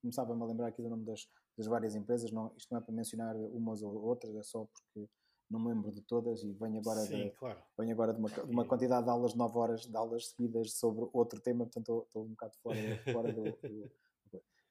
começava-me 0.00 0.42
a 0.42 0.46
lembrar 0.46 0.68
aqui 0.68 0.82
do 0.82 0.90
nome 0.90 1.04
das, 1.04 1.26
das 1.56 1.66
várias 1.66 1.94
empresas, 1.94 2.30
não, 2.30 2.52
isto 2.56 2.70
não 2.70 2.78
é 2.78 2.84
para 2.84 2.94
mencionar 2.94 3.36
umas 3.36 3.82
ou 3.82 3.94
outras, 4.02 4.34
é 4.36 4.42
só 4.42 4.66
porque 4.66 5.08
não 5.50 5.60
me 5.60 5.68
lembro 5.68 5.90
de 5.92 6.00
todas 6.02 6.42
e 6.42 6.52
venho 6.52 6.78
agora, 6.78 7.00
Sim, 7.00 7.24
de, 7.24 7.30
claro. 7.32 7.62
venho 7.78 7.92
agora 7.92 8.14
de, 8.14 8.18
uma, 8.18 8.28
de 8.28 8.50
uma 8.50 8.64
quantidade 8.64 9.04
de 9.04 9.10
aulas, 9.10 9.34
9 9.34 9.58
horas 9.58 9.82
de 9.82 9.96
aulas 9.96 10.28
seguidas 10.28 10.72
sobre 10.74 11.06
outro 11.12 11.40
tema, 11.40 11.64
portanto 11.64 11.82
estou, 11.82 12.02
estou 12.04 12.24
um 12.24 12.30
bocado 12.30 12.56
fora, 12.62 12.78
fora 13.12 13.32
do, 13.32 13.42
do, 13.42 13.90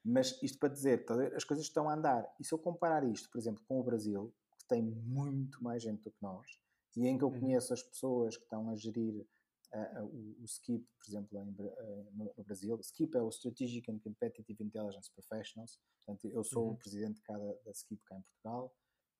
Mas 0.03 0.41
isto 0.41 0.57
para 0.57 0.69
dizer, 0.69 1.05
tá 1.05 1.15
as 1.35 1.43
coisas 1.43 1.65
estão 1.65 1.89
a 1.89 1.93
andar. 1.93 2.27
E 2.39 2.45
se 2.45 2.53
eu 2.53 2.59
comparar 2.59 3.03
isto, 3.03 3.29
por 3.29 3.37
exemplo, 3.37 3.63
com 3.67 3.79
o 3.79 3.83
Brasil, 3.83 4.33
que 4.59 4.67
tem 4.67 4.81
muito 4.81 5.63
mais 5.63 5.83
gente 5.83 6.01
do 6.01 6.11
que 6.11 6.21
nós, 6.21 6.47
e 6.95 7.07
em 7.07 7.17
que 7.17 7.23
eu 7.23 7.29
uhum. 7.29 7.39
conheço 7.39 7.73
as 7.73 7.83
pessoas 7.83 8.35
que 8.35 8.43
estão 8.43 8.69
a 8.69 8.75
gerir 8.75 9.25
uh, 9.73 10.01
uh, 10.01 10.05
o, 10.05 10.41
o, 10.41 10.45
SKIP, 10.45 10.85
por 10.97 11.09
exemplo, 11.09 11.39
em, 11.39 11.49
uh, 11.49 12.11
no, 12.13 12.33
no, 12.37 12.43
Brasil. 12.43 12.77
SKIP 12.79 13.15
é 13.15 13.21
o 13.21 13.29
Strategic 13.29 13.89
and 13.91 13.99
Competitive 13.99 14.63
Intelligence 14.63 15.09
Professionals. 15.13 15.79
Portanto, 15.97 16.27
eu 16.27 16.43
sou 16.43 16.65
uhum. 16.65 16.73
o 16.73 16.77
presidente 16.77 17.15
de 17.15 17.21
cada 17.21 17.53
da 17.63 17.71
SKIP 17.71 18.03
cá 18.03 18.17
em 18.17 18.21
Portugal 18.21 18.73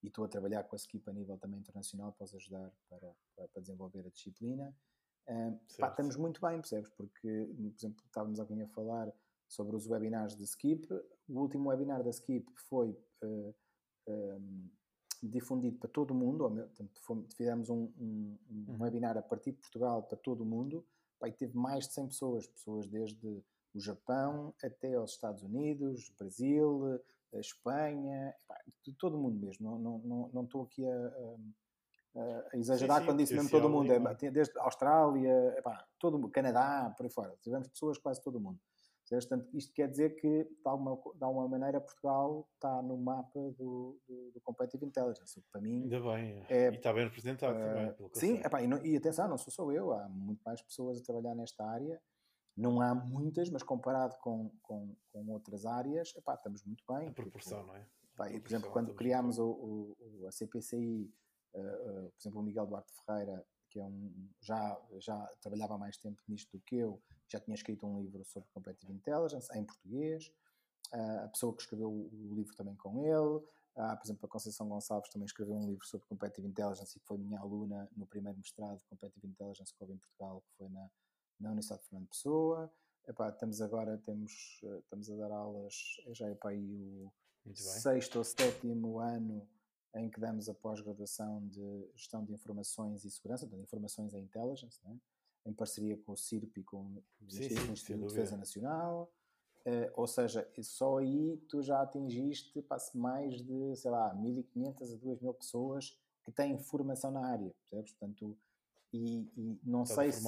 e 0.03 0.07
estou 0.07 0.25
a 0.25 0.27
trabalhar 0.27 0.63
com 0.63 0.75
a 0.75 0.77
SKIP 0.77 1.09
a 1.09 1.13
nível 1.13 1.37
também 1.37 1.59
internacional 1.59 2.11
para 2.13 2.25
os 2.25 2.35
ajudar 2.35 2.71
para, 2.89 3.15
para, 3.35 3.47
para 3.47 3.61
desenvolver 3.61 4.05
a 4.05 4.09
disciplina. 4.09 4.75
Pá, 5.79 5.89
estamos 5.89 6.17
muito 6.17 6.41
bem, 6.41 6.59
percebes? 6.59 6.89
Porque, 6.89 7.47
por 7.55 7.73
exemplo, 7.73 8.03
estávamos 8.05 8.39
alguém 8.39 8.63
a 8.63 8.67
falar 8.69 9.13
sobre 9.51 9.75
os 9.75 9.85
webinars 9.85 10.35
da 10.35 10.43
Skip. 10.45 10.87
O 11.27 11.39
último 11.39 11.69
webinar 11.69 12.01
da 12.03 12.09
Skip 12.09 12.49
foi 12.69 12.89
uh, 13.23 13.53
eh, 14.07 14.37
um, 14.39 14.69
difundido 15.21 15.77
para 15.77 15.89
todo 15.89 16.11
o 16.11 16.15
mundo, 16.15 16.49
portanto, 16.49 17.27
fizemos 17.35 17.69
um, 17.69 17.91
um, 17.99 18.37
um, 18.49 18.65
uhum. 18.69 18.77
webinar 18.79 19.17
a 19.17 19.21
partir 19.21 19.51
de 19.51 19.57
Portugal 19.57 20.03
para 20.03 20.17
todo 20.17 20.41
o 20.41 20.45
mundo, 20.45 20.85
e 21.23 21.31
teve 21.31 21.55
mais 21.55 21.87
de 21.87 21.93
100 21.93 22.07
pessoas, 22.07 22.47
pessoas 22.47 22.87
desde 22.87 23.27
o 23.27 23.79
Japão 23.79 24.53
até 24.63 24.95
aos 24.95 25.11
Estados 25.11 25.43
Unidos, 25.43 26.11
Brasil, 26.17 26.99
a 27.33 27.39
Espanha, 27.39 28.33
pá, 28.47 28.59
de 28.83 28.93
todo 28.93 29.15
o 29.15 29.21
mundo 29.21 29.45
mesmo, 29.45 29.69
não, 29.69 29.77
não, 29.77 29.97
não, 29.99 30.29
não 30.33 30.43
estou 30.45 30.63
aqui 30.63 30.83
a, 30.87 31.07
a, 32.15 32.49
a 32.53 32.57
exagerar 32.57 32.97
sim, 32.97 33.01
sim, 33.01 33.09
quando 33.09 33.17
disse 33.19 33.33
mesmo 33.35 33.49
todo 33.49 33.67
o 33.67 33.69
mundo, 33.69 33.91
é, 33.91 34.31
desde 34.31 34.57
a 34.57 34.63
Austrália, 34.63 35.55
epá, 35.57 35.85
todo 35.99 36.27
Canadá, 36.29 36.91
por 36.97 37.03
aí 37.05 37.11
fora, 37.11 37.37
tivemos 37.41 37.67
pessoas 37.67 37.99
quase 37.99 38.21
todo 38.23 38.37
o 38.37 38.41
mundo. 38.41 38.59
Portanto, 39.19 39.49
isto 39.53 39.73
quer 39.73 39.89
dizer 39.89 40.15
que, 40.15 40.43
de 40.43 40.49
alguma, 40.63 40.95
de 41.15 41.23
alguma 41.23 41.47
maneira, 41.47 41.81
Portugal 41.81 42.47
está 42.53 42.81
no 42.81 42.97
mapa 42.97 43.39
do, 43.57 43.99
do, 44.07 44.31
do 44.33 44.41
Competitive 44.41 44.85
Intelligence, 44.85 45.37
o 45.37 45.41
que 45.41 45.49
para 45.51 45.61
mim... 45.61 45.83
Ainda 45.83 45.99
bem, 45.99 46.45
é, 46.49 46.69
e 46.69 46.75
está 46.75 46.93
bem 46.93 47.03
representado 47.03 47.57
uh, 47.57 47.59
também. 47.59 48.09
sim, 48.13 48.37
epá, 48.37 48.61
e, 48.61 48.67
não, 48.67 48.83
e, 48.85 48.95
atenção, 48.95 49.27
não 49.27 49.37
sou 49.37 49.51
só 49.51 49.69
eu, 49.71 49.91
há 49.91 50.07
muito 50.07 50.41
mais 50.45 50.61
pessoas 50.61 50.99
a 50.99 51.03
trabalhar 51.03 51.35
nesta 51.35 51.65
área 51.65 52.01
Não 52.55 52.79
há 52.81 52.95
muitas, 52.95 53.49
mas 53.49 53.63
comparado 53.63 54.15
com, 54.21 54.49
com, 54.61 54.95
com 55.11 55.29
outras 55.31 55.65
áreas, 55.65 56.15
epá, 56.15 56.35
estamos 56.35 56.63
muito 56.63 56.83
bem. 56.87 57.09
A 57.09 57.11
proporção, 57.11 57.59
tipo, 57.59 57.71
não 57.71 57.75
é? 57.75 57.85
Pá, 58.15 58.29
e, 58.29 58.39
por 58.39 58.49
exemplo, 58.49 58.71
quando 58.71 58.93
criámos 58.93 59.39
o, 59.39 59.47
o, 59.49 60.25
a 60.27 60.31
CPCI, 60.31 61.13
uh, 61.53 61.59
uh, 61.59 62.11
por 62.11 62.21
exemplo, 62.21 62.39
o 62.39 62.43
Miguel 62.43 62.65
Duarte 62.65 62.93
Ferreira, 63.05 63.45
que 63.71 63.79
é 63.79 63.85
um, 63.85 64.29
já, 64.41 64.79
já 64.99 65.17
trabalhava 65.41 65.77
mais 65.77 65.97
tempo 65.97 66.21
nisto 66.27 66.51
do 66.51 66.61
que 66.63 66.75
eu, 66.75 67.01
já 67.27 67.39
tinha 67.39 67.55
escrito 67.55 67.87
um 67.87 68.01
livro 68.01 68.23
sobre 68.25 68.49
Competitive 68.53 68.91
Intelligence 68.91 69.47
em 69.57 69.63
português, 69.63 70.31
uh, 70.93 71.25
a 71.25 71.27
pessoa 71.29 71.55
que 71.55 71.61
escreveu 71.61 71.89
o 71.89 72.35
livro 72.35 72.53
também 72.55 72.75
com 72.75 72.99
ele, 72.99 73.15
uh, 73.15 73.97
por 73.97 74.05
exemplo, 74.05 74.25
a 74.25 74.27
Conceição 74.27 74.67
Gonçalves 74.67 75.09
também 75.09 75.25
escreveu 75.25 75.55
um 75.55 75.65
livro 75.65 75.85
sobre 75.85 76.05
Competitive 76.07 76.47
Intelligence 76.47 76.97
e 76.97 76.99
que 76.99 77.07
foi 77.07 77.17
minha 77.17 77.39
aluna 77.39 77.89
no 77.95 78.05
primeiro 78.05 78.37
mestrado 78.37 78.77
de 78.77 78.85
Competitive 78.85 79.27
Intelligence 79.27 79.73
que 79.73 79.81
houve 79.81 79.93
em 79.93 79.97
Portugal, 79.97 80.41
que 80.41 80.57
foi 80.57 80.69
na, 80.69 80.89
na 81.39 81.49
Universidade 81.49 81.81
de 81.81 81.87
Fernando 81.87 82.09
Pessoa. 82.09 82.71
Epá, 83.07 83.29
estamos 83.29 83.61
agora, 83.61 83.97
temos, 84.05 84.59
eh, 84.63 84.77
estamos 84.77 85.09
a 85.09 85.15
dar 85.15 85.31
aulas, 85.31 85.73
já 86.11 86.29
é 86.29 86.35
para 86.35 86.51
aí 86.51 87.09
o 87.45 87.55
sexto 87.55 88.17
ou 88.19 88.23
sétimo 88.23 88.99
ano 88.99 89.47
em 89.95 90.09
que 90.09 90.19
damos 90.19 90.47
a 90.47 90.53
pós-graduação 90.53 91.47
de 91.47 91.89
Gestão 91.95 92.23
de 92.23 92.33
Informações 92.33 93.03
e 93.03 93.11
Segurança, 93.11 93.45
de 93.45 93.55
Informações 93.55 94.13
e 94.13 94.17
Intelligence, 94.17 94.79
né? 94.83 94.97
em 95.45 95.53
parceria 95.53 95.97
com 95.97 96.13
o 96.13 96.17
CIRP 96.17 96.59
e 96.59 96.63
com 96.63 97.01
o 97.21 97.29
sim, 97.29 97.45
Instituto 97.71 98.07
de 98.07 98.13
Defesa 98.13 98.37
Nacional. 98.37 99.11
Uh, 99.65 99.91
ou 99.93 100.07
seja, 100.07 100.47
só 100.61 100.97
aí 100.97 101.37
tu 101.47 101.61
já 101.61 101.81
atingiste 101.81 102.65
mais 102.95 103.41
de, 103.43 103.75
sei 103.75 103.91
lá, 103.91 104.15
1.500 104.15 104.81
a 104.81 104.97
2.000 104.97 105.33
pessoas 105.35 105.99
que 106.23 106.31
têm 106.31 106.57
formação 106.57 107.11
na 107.11 107.27
área, 107.27 107.53
percebes? 107.69 107.91
Portanto, 107.93 108.37
e, 108.93 109.31
e 109.37 109.59
não, 109.63 109.85
sei 109.85 110.11
se, 110.11 110.23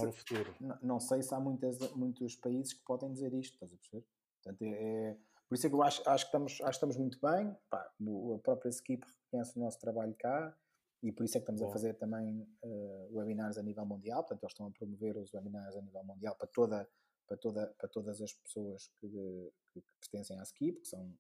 não, 0.60 0.78
não, 0.82 1.00
sei 1.00 1.22
se 1.22 1.34
há 1.34 1.40
muitas, 1.40 1.80
muitos 1.94 2.36
países 2.36 2.74
que 2.74 2.84
podem 2.84 3.12
dizer 3.12 3.34
isto, 3.34 3.56
estás 3.56 3.74
a 3.74 3.76
perceber? 3.76 4.06
Portanto, 4.42 4.62
é, 4.62 4.70
é 4.70 5.18
por 5.50 5.56
isso 5.56 5.68
é 5.68 5.70
que 5.70 5.76
eu 5.76 5.84
acho, 5.84 6.10
acho, 6.10 6.26
que, 6.26 6.30
estamos, 6.30 6.54
acho 6.54 6.64
que 6.64 6.70
estamos 6.70 6.98
muito 6.98 7.20
bem. 7.22 7.56
Pá, 7.70 7.80
a 7.80 8.40
própria 8.40 8.70
Skip 8.70 9.06
reconhece 9.34 9.58
o 9.58 9.60
nosso 9.60 9.80
trabalho 9.80 10.16
cá 10.16 10.56
e 11.02 11.12
por 11.12 11.26
isso 11.26 11.38
é 11.38 11.40
que 11.40 11.44
estamos 11.44 11.62
Bom. 11.62 11.68
a 11.68 11.72
fazer 11.72 11.96
também 11.96 12.48
uh, 12.64 13.18
webinars 13.18 13.58
a 13.58 13.64
nível 13.64 13.86
mundial. 13.86 14.22
Portanto, 14.22 14.44
eles 14.44 14.54
estão 14.54 14.68
a 14.68 14.72
promover 14.72 15.18
os 15.18 15.34
webinars 15.34 15.76
a 15.76 15.82
nível 15.82 16.04
mundial 16.04 16.36
para, 16.36 16.48
toda, 16.48 16.90
para, 17.28 17.38
toda, 17.38 17.68
para 17.78 17.90
todas 17.90 18.22
as 18.22 18.32
pessoas 18.34 18.88
que, 19.00 19.08
que, 19.10 19.82
que 19.82 19.84
pertencem 20.00 20.40
à 20.40 20.44
Skip, 20.44 20.80
que 20.80 20.88
são, 20.88 21.14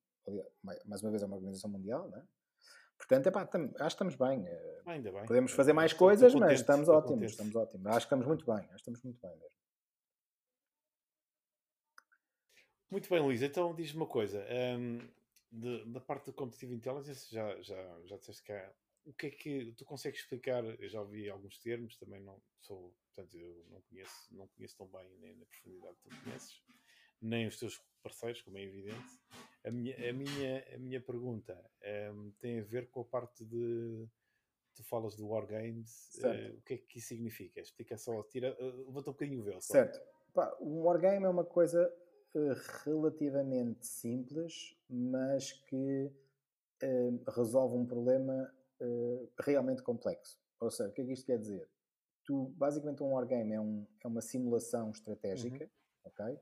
mais 0.63 1.01
uma 1.01 1.09
vez, 1.09 1.23
é 1.23 1.25
uma 1.25 1.35
organização 1.35 1.69
mundial, 1.69 2.09
não 2.09 2.17
é? 2.17 2.23
Portanto, 2.97 3.27
epá, 3.27 3.45
tam, 3.45 3.63
acho 3.63 3.73
que 3.75 3.85
estamos 3.87 4.15
bem. 4.15 4.47
Eh, 4.47 4.81
Ainda 4.85 5.11
bem. 5.11 5.25
Podemos 5.25 5.51
fazer 5.51 5.73
mais 5.73 5.91
coisas, 5.91 6.33
mas 6.35 6.61
estamos 6.61 6.87
ótimos, 6.87 7.31
estamos 7.31 7.53
ótimos. 7.53 7.87
Acho 7.87 7.97
que 7.97 8.03
estamos 8.03 8.25
muito 8.25 8.45
bem, 8.45 8.55
acho 8.55 8.69
que 8.69 8.75
estamos 8.75 9.03
muito 9.03 9.19
bem 9.19 9.31
mesmo. 9.31 9.53
Muito 12.89 13.09
bem, 13.09 13.19
Luís. 13.19 13.41
Então 13.41 13.75
diz-me 13.75 13.97
uma 13.97 14.07
coisa. 14.07 14.45
Um, 14.77 14.99
de, 15.53 15.85
da 15.85 15.99
parte 15.99 16.25
do 16.25 16.33
Competitive 16.33 16.73
Intelligence, 16.73 17.31
já, 17.31 17.61
já, 17.61 18.01
já 18.05 18.17
disseste 18.17 18.43
cá. 18.43 18.73
O 19.05 19.13
que 19.13 19.27
é 19.27 19.31
que 19.31 19.73
tu 19.77 19.85
consegues 19.85 20.21
explicar? 20.21 20.63
Eu 20.63 20.89
já 20.89 21.01
ouvi 21.01 21.29
alguns 21.29 21.59
termos, 21.59 21.97
também 21.97 22.21
não 22.21 22.41
sou, 22.59 22.95
portanto, 23.07 23.37
eu 23.37 23.65
não 23.69 23.81
conheço, 23.81 24.35
não 24.35 24.47
conheço 24.47 24.77
tão 24.77 24.87
bem 24.87 25.09
nem 25.19 25.35
na 25.35 25.45
profundidade 25.45 25.95
que 25.97 26.09
tu 26.09 26.23
conheces, 26.23 26.61
nem 27.21 27.45
os 27.45 27.59
teus 27.59 27.81
parceiros, 28.01 28.41
como 28.41 28.57
é 28.57 28.63
evidente. 28.63 29.19
A 29.63 29.71
minha, 29.71 30.09
a 30.09 30.13
minha, 30.13 30.75
a 30.75 30.77
minha 30.77 31.01
pergunta 31.01 31.71
um, 32.13 32.31
tem 32.39 32.59
a 32.59 32.63
ver 32.63 32.89
com 32.89 33.01
a 33.01 33.05
parte 33.05 33.45
de 33.45 34.07
tu 34.73 34.83
falas 34.83 35.15
do 35.15 35.27
Wargames, 35.27 36.09
uh, 36.15 36.57
o 36.57 36.61
que 36.63 36.73
é 36.73 36.77
que 36.77 36.97
isso 36.97 37.09
significa? 37.09 37.61
Explica 37.61 37.95
só, 37.95 38.23
tira, 38.23 38.57
uh, 38.59 38.87
levanta 38.87 39.11
um 39.11 39.13
bocadinho 39.13 39.41
o 39.41 39.43
véu. 39.43 39.61
Certo. 39.61 40.01
Pá, 40.33 40.57
um 40.59 40.81
Wargame 40.81 41.25
é 41.25 41.29
uma 41.29 41.45
coisa 41.45 41.93
relativamente 42.83 43.85
simples, 43.85 44.75
mas 44.89 45.51
que 45.51 46.11
uh, 46.83 47.31
resolve 47.31 47.77
um 47.77 47.85
problema 47.85 48.53
uh, 48.81 49.29
realmente 49.39 49.81
complexo. 49.83 50.39
Ou 50.59 50.71
seja, 50.71 50.89
o 50.89 50.93
que 50.93 51.01
é 51.01 51.05
que 51.05 51.13
isto 51.13 51.25
quer 51.25 51.37
dizer? 51.37 51.69
Tu, 52.25 52.53
basicamente, 52.55 53.03
um 53.03 53.13
wargame 53.13 53.53
é, 53.53 53.59
um, 53.59 53.85
é 54.03 54.07
uma 54.07 54.21
simulação 54.21 54.91
estratégica, 54.91 55.65
uhum. 55.65 55.69
ok? 56.05 56.39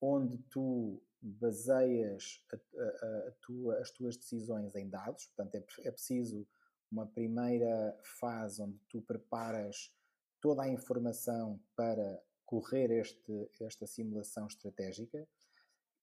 Onde 0.00 0.38
tu 0.50 1.02
baseias 1.22 2.42
a, 2.52 2.82
a, 2.82 3.28
a 3.28 3.32
tua, 3.42 3.78
as 3.78 3.90
tuas 3.90 4.16
decisões 4.16 4.74
em 4.74 4.88
dados, 4.88 5.26
portanto, 5.26 5.54
é, 5.54 5.88
é 5.88 5.90
preciso 5.90 6.46
uma 6.90 7.06
primeira 7.06 7.96
fase 8.02 8.60
onde 8.62 8.78
tu 8.88 9.00
preparas 9.02 9.94
toda 10.40 10.62
a 10.62 10.68
informação 10.68 11.60
para 11.76 12.20
correr 12.50 12.90
este, 12.90 13.48
esta 13.60 13.86
simulação 13.86 14.48
estratégica. 14.48 15.24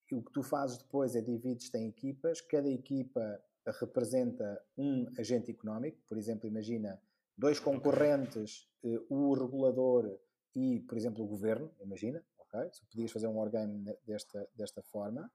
E 0.09 0.15
o 0.15 0.23
que 0.23 0.31
tu 0.31 0.41
fazes 0.41 0.77
depois 0.77 1.13
é 1.17 1.21
divides-te 1.21 1.77
em 1.77 1.89
equipas, 1.89 2.39
cada 2.39 2.69
equipa 2.69 3.43
representa 3.81 4.63
um 4.77 5.11
agente 5.19 5.51
económico, 5.51 6.01
por 6.07 6.17
exemplo, 6.17 6.47
imagina 6.47 6.97
dois 7.37 7.59
concorrentes, 7.59 8.65
eh, 8.81 8.97
o 9.09 9.33
regulador 9.33 10.17
e, 10.55 10.79
por 10.87 10.97
exemplo, 10.97 11.25
o 11.25 11.27
governo, 11.27 11.69
imagina, 11.81 12.23
ok? 12.39 12.71
Se 12.71 12.85
podias 12.85 13.11
fazer 13.11 13.27
um 13.27 13.37
organo 13.37 13.83
desta, 14.05 14.47
desta 14.55 14.81
forma, 14.81 15.29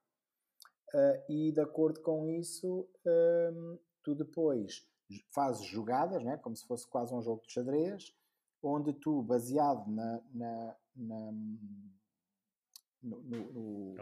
uh, 0.95 1.31
e 1.33 1.53
de 1.53 1.61
acordo 1.61 2.01
com 2.01 2.27
isso, 2.27 2.89
um, 3.05 3.11
ehm, 3.11 3.79
tu 4.03 4.15
depois 4.15 4.89
fazes 5.31 5.67
jogadas, 5.67 6.25
né? 6.25 6.39
como 6.39 6.57
se 6.57 6.67
fosse 6.67 6.89
quase 6.89 7.15
um 7.15 7.21
jogo 7.21 7.43
de 7.47 7.53
xadrez, 7.53 8.17
onde 8.63 8.93
tu, 8.93 9.23
baseado 9.23 9.91
na, 9.91 10.21
na, 10.33 10.77
na 10.97 11.33
no, 13.03 13.21
no, 13.23 13.97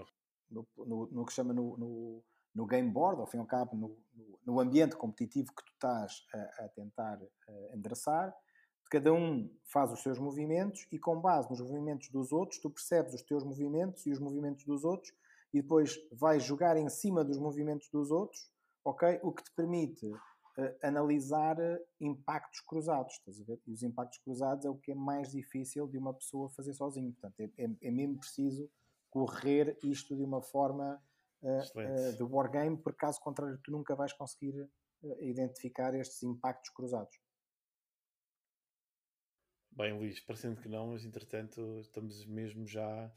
no, 0.50 0.66
no, 0.76 1.08
no, 1.10 1.24
que 1.24 1.32
chama 1.32 1.54
no, 1.54 1.76
no, 1.76 2.24
no, 2.54 2.66
game 2.66 2.90
board, 2.90 3.20
ao 3.20 3.26
fim 3.26 3.38
e 3.38 3.40
ao 3.40 3.46
cabo, 3.46 3.74
no, 3.74 3.96
no 4.44 4.60
ambiente 4.60 4.96
competitivo 4.96 5.54
que 5.54 5.64
tu 5.64 5.72
estás 5.72 6.26
a, 6.34 6.64
a 6.64 6.68
tentar 6.68 7.18
a 7.48 7.76
endereçar, 7.76 8.34
cada 8.90 9.12
um 9.12 9.48
faz 9.72 9.92
os 9.92 10.02
seus 10.02 10.18
movimentos 10.18 10.86
e 10.90 10.98
com 10.98 11.20
base 11.20 11.48
nos 11.48 11.60
movimentos 11.60 12.10
dos 12.10 12.32
outros, 12.32 12.60
tu 12.60 12.68
percebes 12.68 13.14
os 13.14 13.22
teus 13.22 13.44
movimentos 13.44 14.04
e 14.04 14.10
os 14.10 14.18
movimentos 14.18 14.64
dos 14.64 14.84
outros 14.84 15.12
e 15.54 15.62
depois 15.62 15.96
vais 16.12 16.42
jogar 16.42 16.76
em 16.76 16.88
cima 16.88 17.24
dos 17.24 17.38
movimentos 17.38 17.88
dos 17.90 18.10
outros, 18.10 18.50
ok? 18.84 19.20
O 19.22 19.32
que 19.32 19.44
te 19.44 19.52
permite 19.52 20.12
analisar 20.82 21.58
uh, 21.58 21.78
impactos 22.00 22.60
cruzados, 22.60 23.14
estás 23.14 23.40
a 23.40 23.44
ver? 23.44 23.60
E 23.66 23.72
os 23.72 23.82
impactos 23.82 24.18
cruzados 24.18 24.64
é 24.64 24.70
o 24.70 24.76
que 24.76 24.92
é 24.92 24.94
mais 24.94 25.30
difícil 25.30 25.86
de 25.86 25.98
uma 25.98 26.14
pessoa 26.14 26.48
fazer 26.50 26.74
sozinho. 26.74 27.12
Portanto, 27.12 27.40
é, 27.40 27.64
é, 27.64 27.70
é 27.82 27.90
mesmo 27.90 28.18
preciso 28.18 28.70
correr 29.08 29.76
isto 29.82 30.16
de 30.16 30.22
uma 30.22 30.40
forma 30.40 31.02
uh, 31.42 32.16
de 32.16 32.22
wargame, 32.22 32.76
porque 32.76 32.98
caso 32.98 33.20
contrário 33.20 33.58
tu 33.62 33.70
nunca 33.70 33.94
vais 33.94 34.12
conseguir 34.12 34.68
identificar 35.20 35.94
estes 35.94 36.22
impactos 36.22 36.70
cruzados. 36.70 37.18
Bem, 39.72 39.96
Luís, 39.96 40.20
parecendo 40.20 40.60
que 40.60 40.68
não, 40.68 40.88
mas 40.88 41.04
entretanto 41.04 41.80
estamos 41.80 42.26
mesmo 42.26 42.66
já 42.66 43.10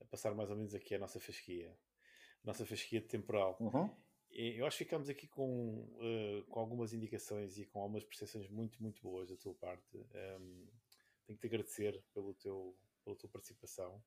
a 0.00 0.04
passar 0.06 0.34
mais 0.34 0.50
ou 0.50 0.56
menos 0.56 0.74
aqui 0.74 0.94
a 0.94 0.98
nossa 0.98 1.20
fasquia. 1.20 1.70
A 2.42 2.46
nossa 2.46 2.64
fasquia 2.64 3.00
temporal. 3.00 3.56
Uhum. 3.60 3.90
Eu 4.40 4.66
acho 4.66 4.78
que 4.78 4.84
ficamos 4.84 5.08
aqui 5.08 5.26
com, 5.26 5.80
uh, 5.80 6.44
com 6.48 6.60
algumas 6.60 6.92
indicações 6.92 7.58
e 7.58 7.64
com 7.64 7.80
algumas 7.80 8.04
percepções 8.04 8.48
muito, 8.48 8.80
muito 8.80 9.02
boas 9.02 9.28
da 9.28 9.36
tua 9.36 9.52
parte. 9.54 9.96
Um, 9.96 10.64
tenho 11.26 11.36
que 11.36 11.40
te 11.40 11.46
agradecer 11.48 12.00
pelo 12.14 12.32
teu, 12.34 12.72
pela 13.04 13.16
tua 13.16 13.28
participação. 13.28 14.00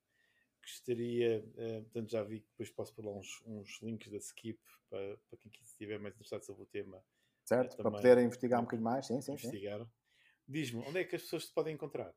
Gostaria, 0.61 1.43
uh, 1.45 1.83
portanto, 1.83 2.09
já 2.09 2.23
vi 2.23 2.39
que 2.39 2.47
depois 2.47 2.69
posso 2.69 2.95
pôr 2.95 3.07
lá 3.07 3.11
uns, 3.11 3.43
uns 3.45 3.81
links 3.81 4.09
da 4.09 4.19
Skip 4.19 4.57
para, 4.89 5.17
para 5.17 5.37
quem 5.37 5.51
estiver 5.63 5.99
mais 5.99 6.15
interessado 6.15 6.45
sobre 6.45 6.63
o 6.63 6.65
tema. 6.65 7.03
Certo, 7.43 7.73
uh, 7.73 7.77
para 7.77 7.91
poder 7.91 8.17
investigar 8.19 8.61
um 8.61 8.63
bocadinho 8.63 8.85
mais, 8.85 9.07
sim, 9.07 9.19
sim. 9.19 9.33
Investigar. 9.33 9.85
Diz-me, 10.47 10.79
onde 10.87 10.99
é 10.99 11.03
que 11.03 11.17
as 11.17 11.23
pessoas 11.23 11.47
te 11.47 11.53
podem 11.53 11.73
encontrar? 11.73 12.13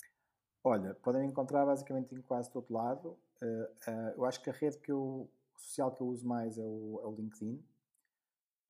Olha, 0.62 0.94
podem 1.02 1.22
me 1.22 1.26
encontrar 1.26 1.66
basicamente 1.66 2.14
em 2.14 2.22
quase 2.22 2.48
todo 2.48 2.72
lado. 2.72 3.18
eu 4.16 4.24
acho 4.24 4.40
que 4.40 4.50
a 4.50 4.52
rede 4.52 4.78
que 4.78 4.92
eu, 4.92 5.28
social 5.56 5.92
que 5.92 6.00
eu 6.00 6.06
uso 6.06 6.24
mais 6.24 6.56
é 6.58 6.64
o, 6.64 7.00
é 7.02 7.06
o 7.08 7.14
LinkedIn. 7.16 7.73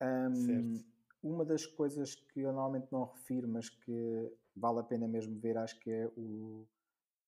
Um, 0.01 0.83
uma 1.23 1.43
das 1.43 1.65
coisas 1.65 2.15
que 2.15 2.41
eu 2.41 2.51
normalmente 2.51 2.91
não 2.91 3.05
refiro, 3.05 3.47
mas 3.47 3.69
que 3.69 4.31
vale 4.55 4.79
a 4.79 4.83
pena 4.83 5.07
mesmo 5.07 5.39
ver, 5.39 5.57
acho 5.57 5.79
que 5.79 5.89
é 5.89 6.07
o, 6.15 6.67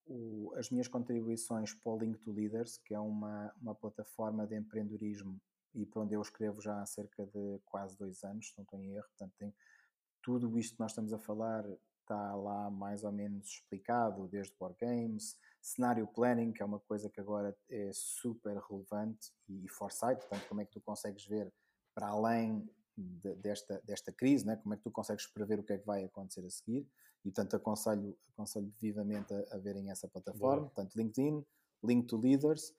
o, 0.05 0.53
as 0.55 0.69
minhas 0.69 0.87
contribuições 0.87 1.73
para 1.73 1.91
o 1.91 1.97
Link 1.97 2.19
to 2.19 2.31
Leaders, 2.31 2.77
que 2.77 2.93
é 2.93 2.99
uma, 2.99 3.51
uma 3.61 3.73
plataforma 3.73 4.45
de 4.45 4.55
empreendedorismo 4.55 5.41
e 5.73 5.85
para 5.85 6.01
onde 6.01 6.13
eu 6.13 6.21
escrevo 6.21 6.61
já 6.61 6.81
há 6.81 6.85
cerca 6.85 7.25
de 7.25 7.59
quase 7.65 7.97
dois 7.97 8.23
anos, 8.23 8.49
se 8.49 8.57
não 8.57 8.63
estou 8.63 8.79
em 8.79 8.93
erro. 8.95 9.07
Portanto, 9.09 9.33
tem 9.37 9.53
tudo 10.21 10.57
isto 10.57 10.75
que 10.75 10.79
nós 10.79 10.91
estamos 10.91 11.13
a 11.13 11.19
falar 11.19 11.65
está 12.07 12.35
lá 12.35 12.69
mais 12.69 13.03
ou 13.03 13.11
menos 13.11 13.49
explicado, 13.49 14.27
desde 14.29 14.55
Wargames, 14.59 15.37
cenário 15.61 16.07
planning, 16.07 16.53
que 16.53 16.61
é 16.61 16.65
uma 16.65 16.79
coisa 16.79 17.09
que 17.09 17.19
agora 17.19 17.55
é 17.69 17.91
super 17.93 18.57
relevante, 18.57 19.33
e 19.49 19.67
foresight, 19.67 20.21
portanto, 20.21 20.47
como 20.47 20.61
é 20.61 20.65
que 20.65 20.71
tu 20.71 20.79
consegues 20.79 21.25
ver 21.25 21.53
para 21.97 22.09
além 22.09 22.63
de, 22.95 23.33
desta, 23.37 23.81
desta 23.83 24.11
crise, 24.11 24.45
né? 24.45 24.55
como 24.57 24.75
é 24.75 24.77
que 24.77 24.83
tu 24.83 24.91
consegues 24.91 25.25
prever 25.25 25.59
o 25.59 25.63
que 25.63 25.73
é 25.73 25.79
que 25.79 25.85
vai 25.85 26.03
acontecer 26.03 26.45
a 26.45 26.49
seguir. 26.51 26.87
E, 27.25 27.31
portanto, 27.31 27.55
aconselho, 27.55 28.15
aconselho 28.33 28.71
vivamente 28.79 29.33
a, 29.33 29.55
a 29.55 29.57
verem 29.57 29.89
essa 29.89 30.07
plataforma. 30.07 30.61
Boa. 30.61 30.69
Portanto, 30.69 30.95
LinkedIn, 30.95 31.43
Link 31.83 32.05
to 32.05 32.17
Leaders. 32.17 32.71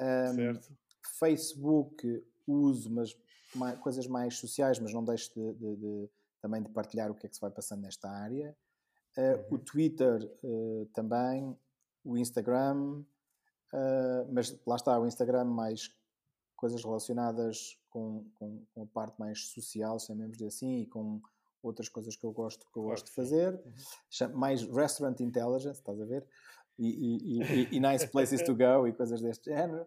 Um, 0.00 0.34
certo. 0.36 0.72
Facebook 1.18 2.24
uso, 2.46 2.92
mas 2.92 3.16
mais, 3.56 3.76
coisas 3.80 4.06
mais 4.06 4.38
sociais, 4.38 4.78
mas 4.78 4.94
não 4.94 5.04
deixo 5.04 5.34
de, 5.34 5.52
de, 5.54 5.76
de, 5.76 6.10
também 6.40 6.62
de 6.62 6.68
partilhar 6.68 7.10
o 7.10 7.14
que 7.14 7.26
é 7.26 7.28
que 7.28 7.34
se 7.34 7.40
vai 7.40 7.50
passando 7.50 7.82
nesta 7.82 8.08
área. 8.08 8.56
Uh, 9.18 9.20
uhum. 9.20 9.46
O 9.50 9.58
Twitter 9.58 10.32
uh, 10.44 10.86
também, 10.94 11.58
o 12.04 12.16
Instagram, 12.16 13.02
uh, 13.72 14.32
mas 14.32 14.56
lá 14.64 14.76
está, 14.76 14.96
o 14.96 15.06
Instagram 15.06 15.46
mais 15.46 15.90
coisas 16.60 16.84
relacionadas 16.84 17.78
com, 17.88 18.30
com, 18.34 18.62
com 18.74 18.82
a 18.82 18.86
parte 18.86 19.18
mais 19.18 19.46
social, 19.48 19.98
chamemos-lhe 19.98 20.46
assim, 20.46 20.82
e 20.82 20.86
com 20.86 21.22
outras 21.62 21.88
coisas 21.88 22.14
que 22.16 22.24
eu 22.24 22.32
gosto, 22.32 22.66
que 22.70 22.78
eu 22.78 22.82
gosto 22.82 23.06
de 23.06 23.12
fazer, 23.12 23.54
uhum. 23.54 24.36
mais 24.36 24.62
Restaurant 24.62 25.18
Intelligence, 25.20 25.80
estás 25.80 25.98
a 25.98 26.04
ver? 26.04 26.26
E, 26.78 26.88
e, 26.88 27.42
e, 27.42 27.76
e, 27.76 27.80
Nice 27.80 28.06
Places 28.08 28.42
to 28.42 28.54
Go 28.54 28.86
e 28.86 28.92
coisas 28.92 29.22
deste 29.22 29.50
género, 29.50 29.86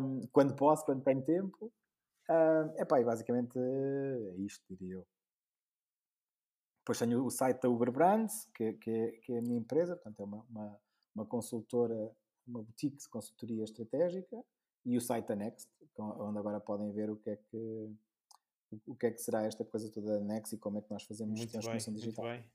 um, 0.00 0.20
quando 0.32 0.54
posso, 0.54 0.84
quando 0.84 1.02
tenho 1.02 1.22
tempo. 1.22 1.72
Um, 2.28 2.80
epá, 2.80 3.00
e 3.00 3.04
basicamente 3.04 3.58
é 3.58 4.36
isto, 4.38 4.64
diria 4.68 4.94
eu. 4.94 5.06
Depois 6.80 6.98
tenho 6.98 7.24
o 7.24 7.30
site 7.30 7.60
da 7.60 7.68
Uber 7.68 7.90
Brands, 7.90 8.48
que, 8.54 8.74
que, 8.74 8.90
é, 8.90 9.10
que 9.22 9.32
é 9.32 9.38
a 9.38 9.42
minha 9.42 9.58
empresa, 9.58 9.96
portanto 9.96 10.20
é 10.20 10.24
uma, 10.24 10.46
uma, 10.48 10.80
uma 11.14 11.26
consultora, 11.26 12.12
uma 12.46 12.62
boutique 12.62 12.96
de 12.96 13.08
consultoria 13.08 13.64
estratégica, 13.64 14.40
e 14.84 14.96
o 14.96 15.00
site 15.00 15.26
da 15.26 15.36
Next, 15.36 15.70
onde 15.98 16.38
agora 16.38 16.60
podem 16.60 16.90
ver 16.92 17.10
o 17.10 17.16
que 17.16 17.30
é 17.30 17.36
que 17.36 17.96
o 18.86 18.94
que 18.94 19.06
é 19.06 19.10
que 19.10 19.20
será 19.20 19.42
esta 19.42 19.64
coisa 19.64 19.90
toda 19.90 20.18
da 20.18 20.24
Next 20.24 20.54
e 20.54 20.58
como 20.58 20.78
é 20.78 20.80
que 20.80 20.90
nós 20.90 21.02
fazemos 21.02 21.36
muito 21.36 21.50
transformação 21.50 21.92
bem, 21.92 22.00
digital. 22.00 22.24
Muito 22.24 22.40
bem. 22.40 22.50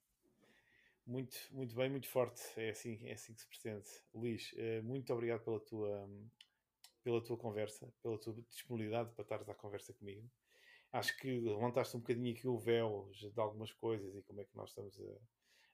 Muito, 1.06 1.38
muito 1.52 1.76
bem, 1.76 1.90
muito 1.90 2.08
forte. 2.08 2.42
É 2.58 2.70
assim, 2.70 3.00
é 3.06 3.14
assim 3.14 3.34
que 3.34 3.42
se 3.42 3.48
pretende. 3.48 3.90
Luís, 4.14 4.54
eh, 4.58 4.82
muito 4.82 5.14
obrigado 5.14 5.44
pela 5.44 5.60
tua, 5.60 6.10
pela 7.04 7.22
tua 7.22 7.38
conversa, 7.38 7.94
pela 8.02 8.18
tua 8.18 8.34
disponibilidade 8.50 9.12
para 9.12 9.22
estares 9.22 9.48
à 9.48 9.54
conversa 9.54 9.94
comigo. 9.94 10.28
Acho 10.92 11.16
que 11.18 11.40
levantaste 11.40 11.96
um 11.96 12.00
bocadinho 12.00 12.34
aqui 12.34 12.48
o 12.48 12.58
véu 12.58 13.12
de 13.12 13.40
algumas 13.40 13.72
coisas 13.74 14.16
e 14.16 14.22
como 14.24 14.42
é 14.42 14.46
que 14.46 14.56
nós 14.56 14.70
estamos 14.70 15.00
a, 15.00 15.04
eh, 15.04 15.22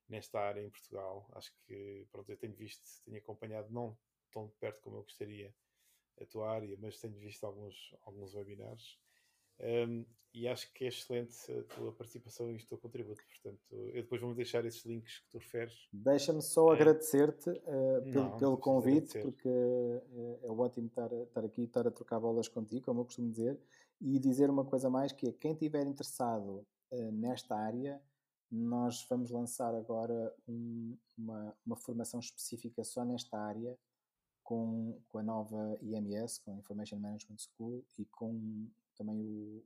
nesta 0.09 0.39
área 0.39 0.61
em 0.61 0.69
Portugal. 0.69 1.29
Acho 1.33 1.53
que, 1.65 2.05
pronto, 2.11 2.29
eu 2.29 2.37
tenho 2.37 2.53
visto, 2.53 2.83
tenho 3.05 3.17
acompanhado, 3.17 3.71
não 3.71 3.97
tão 4.31 4.47
de 4.47 4.53
perto 4.55 4.81
como 4.81 4.97
eu 4.97 5.03
gostaria, 5.03 5.53
a 6.21 6.25
tua 6.25 6.51
área, 6.51 6.77
mas 6.79 6.99
tenho 6.99 7.17
visto 7.19 7.43
alguns, 7.45 7.95
alguns 8.05 8.33
webinars 8.33 8.97
um, 9.59 10.05
e 10.33 10.47
acho 10.47 10.71
que 10.73 10.85
é 10.85 10.87
excelente 10.87 11.35
a 11.51 11.63
tua 11.75 11.91
participação 11.91 12.49
e 12.49 12.55
o 12.55 12.65
teu 12.65 12.77
contributo. 12.77 13.21
Portanto, 13.25 13.61
eu 13.93 14.01
depois 14.01 14.21
vou 14.21 14.33
deixar 14.33 14.63
esses 14.65 14.83
links 14.85 15.19
que 15.19 15.29
tu 15.29 15.37
referes. 15.39 15.89
Deixa-me 15.91 16.41
só 16.41 16.71
é. 16.71 16.75
agradecer-te 16.75 17.49
uh, 17.49 18.01
pelo, 18.03 18.29
não, 18.29 18.37
pelo 18.37 18.57
convite, 18.57 19.19
porque 19.19 19.49
uh, 19.49 20.39
é 20.41 20.49
ótimo 20.49 20.87
estar, 20.87 21.11
estar 21.11 21.43
aqui, 21.43 21.63
estar 21.63 21.85
a 21.85 21.91
trocar 21.91 22.19
bolas 22.19 22.47
contigo, 22.47 22.85
como 22.85 23.01
eu 23.01 23.05
costumo 23.05 23.29
dizer, 23.29 23.59
e 23.99 24.17
dizer 24.19 24.49
uma 24.49 24.63
coisa 24.63 24.89
mais 24.89 25.11
que 25.11 25.27
é 25.27 25.33
quem 25.33 25.51
estiver 25.51 25.85
interessado 25.85 26.65
uh, 26.91 27.11
nesta 27.11 27.55
área, 27.55 28.01
nós 28.49 29.05
vamos 29.09 29.31
lançar 29.31 29.75
agora 29.75 30.33
um, 30.47 30.97
uma, 31.17 31.55
uma 31.65 31.75
formação 31.75 32.19
específica 32.19 32.83
só 32.83 33.03
nesta 33.03 33.37
área 33.37 33.77
com, 34.51 34.99
com 35.07 35.17
a 35.17 35.23
nova 35.23 35.77
IMS, 35.81 36.41
com 36.41 36.51
a 36.51 36.55
Information 36.55 36.99
Management 36.99 37.37
School, 37.37 37.85
e 37.97 38.03
com 38.03 38.67
também 38.97 39.17
o, 39.17 39.63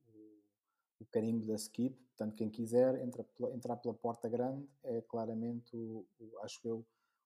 o, 1.00 1.06
carimbo 1.08 1.44
da 1.48 1.56
Skip. 1.56 1.98
Portanto, 2.16 2.36
quem 2.36 2.52
quiser 2.52 3.02
entra, 3.02 3.26
entrar 3.56 3.78
pela 3.78 3.96
porta 3.96 4.30
grande 4.30 4.64
é 4.84 5.02
claramente, 5.02 5.76
o, 5.76 6.06
o 6.20 6.38
acho 6.44 6.60
eu, 6.64 6.86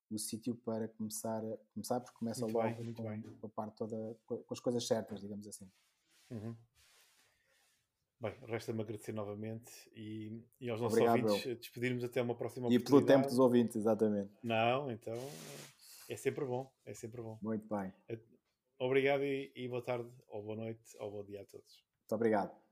o 0.09 0.17
sítio 0.17 0.55
para 0.55 0.87
começar, 0.87 1.41
começar 1.73 1.99
porque 1.99 2.17
começa 2.17 2.45
muito 2.45 2.55
logo 2.57 2.75
bem, 3.09 3.21
com, 3.21 3.35
com, 3.35 3.47
a 3.47 3.49
parte 3.49 3.75
toda, 3.75 4.17
com 4.25 4.53
as 4.53 4.59
coisas 4.61 4.87
certas, 4.87 5.19
digamos 5.19 5.45
assim. 5.45 5.69
Uhum. 6.31 6.55
Bem, 8.21 8.35
resta-me 8.47 8.81
agradecer 8.81 9.11
novamente 9.11 9.71
e, 9.93 10.41
e 10.61 10.69
aos 10.69 10.79
nossos 10.79 10.97
Obrigado, 10.97 11.27
ouvintes 11.27 11.57
despedirmos 11.59 12.05
até 12.05 12.21
uma 12.21 12.35
próxima 12.35 12.69
E 12.71 12.79
pelo 12.79 13.05
tempo 13.05 13.27
dos 13.27 13.37
ouvintes, 13.37 13.75
exatamente. 13.75 14.31
Não, 14.41 14.89
então 14.89 15.17
é 16.09 16.15
sempre 16.17 16.43
bom, 16.43 16.71
é 16.85 16.93
sempre 16.93 17.21
bom. 17.21 17.37
Muito 17.41 17.67
bem. 17.69 17.93
Obrigado 18.79 19.23
e, 19.23 19.51
e 19.55 19.67
boa 19.67 19.83
tarde, 19.83 20.09
ou 20.27 20.41
boa 20.41 20.55
noite, 20.55 20.97
ou 20.99 21.11
bom 21.11 21.23
dia 21.23 21.41
a 21.41 21.45
todos. 21.45 21.85
Muito 22.01 22.15
obrigado. 22.15 22.68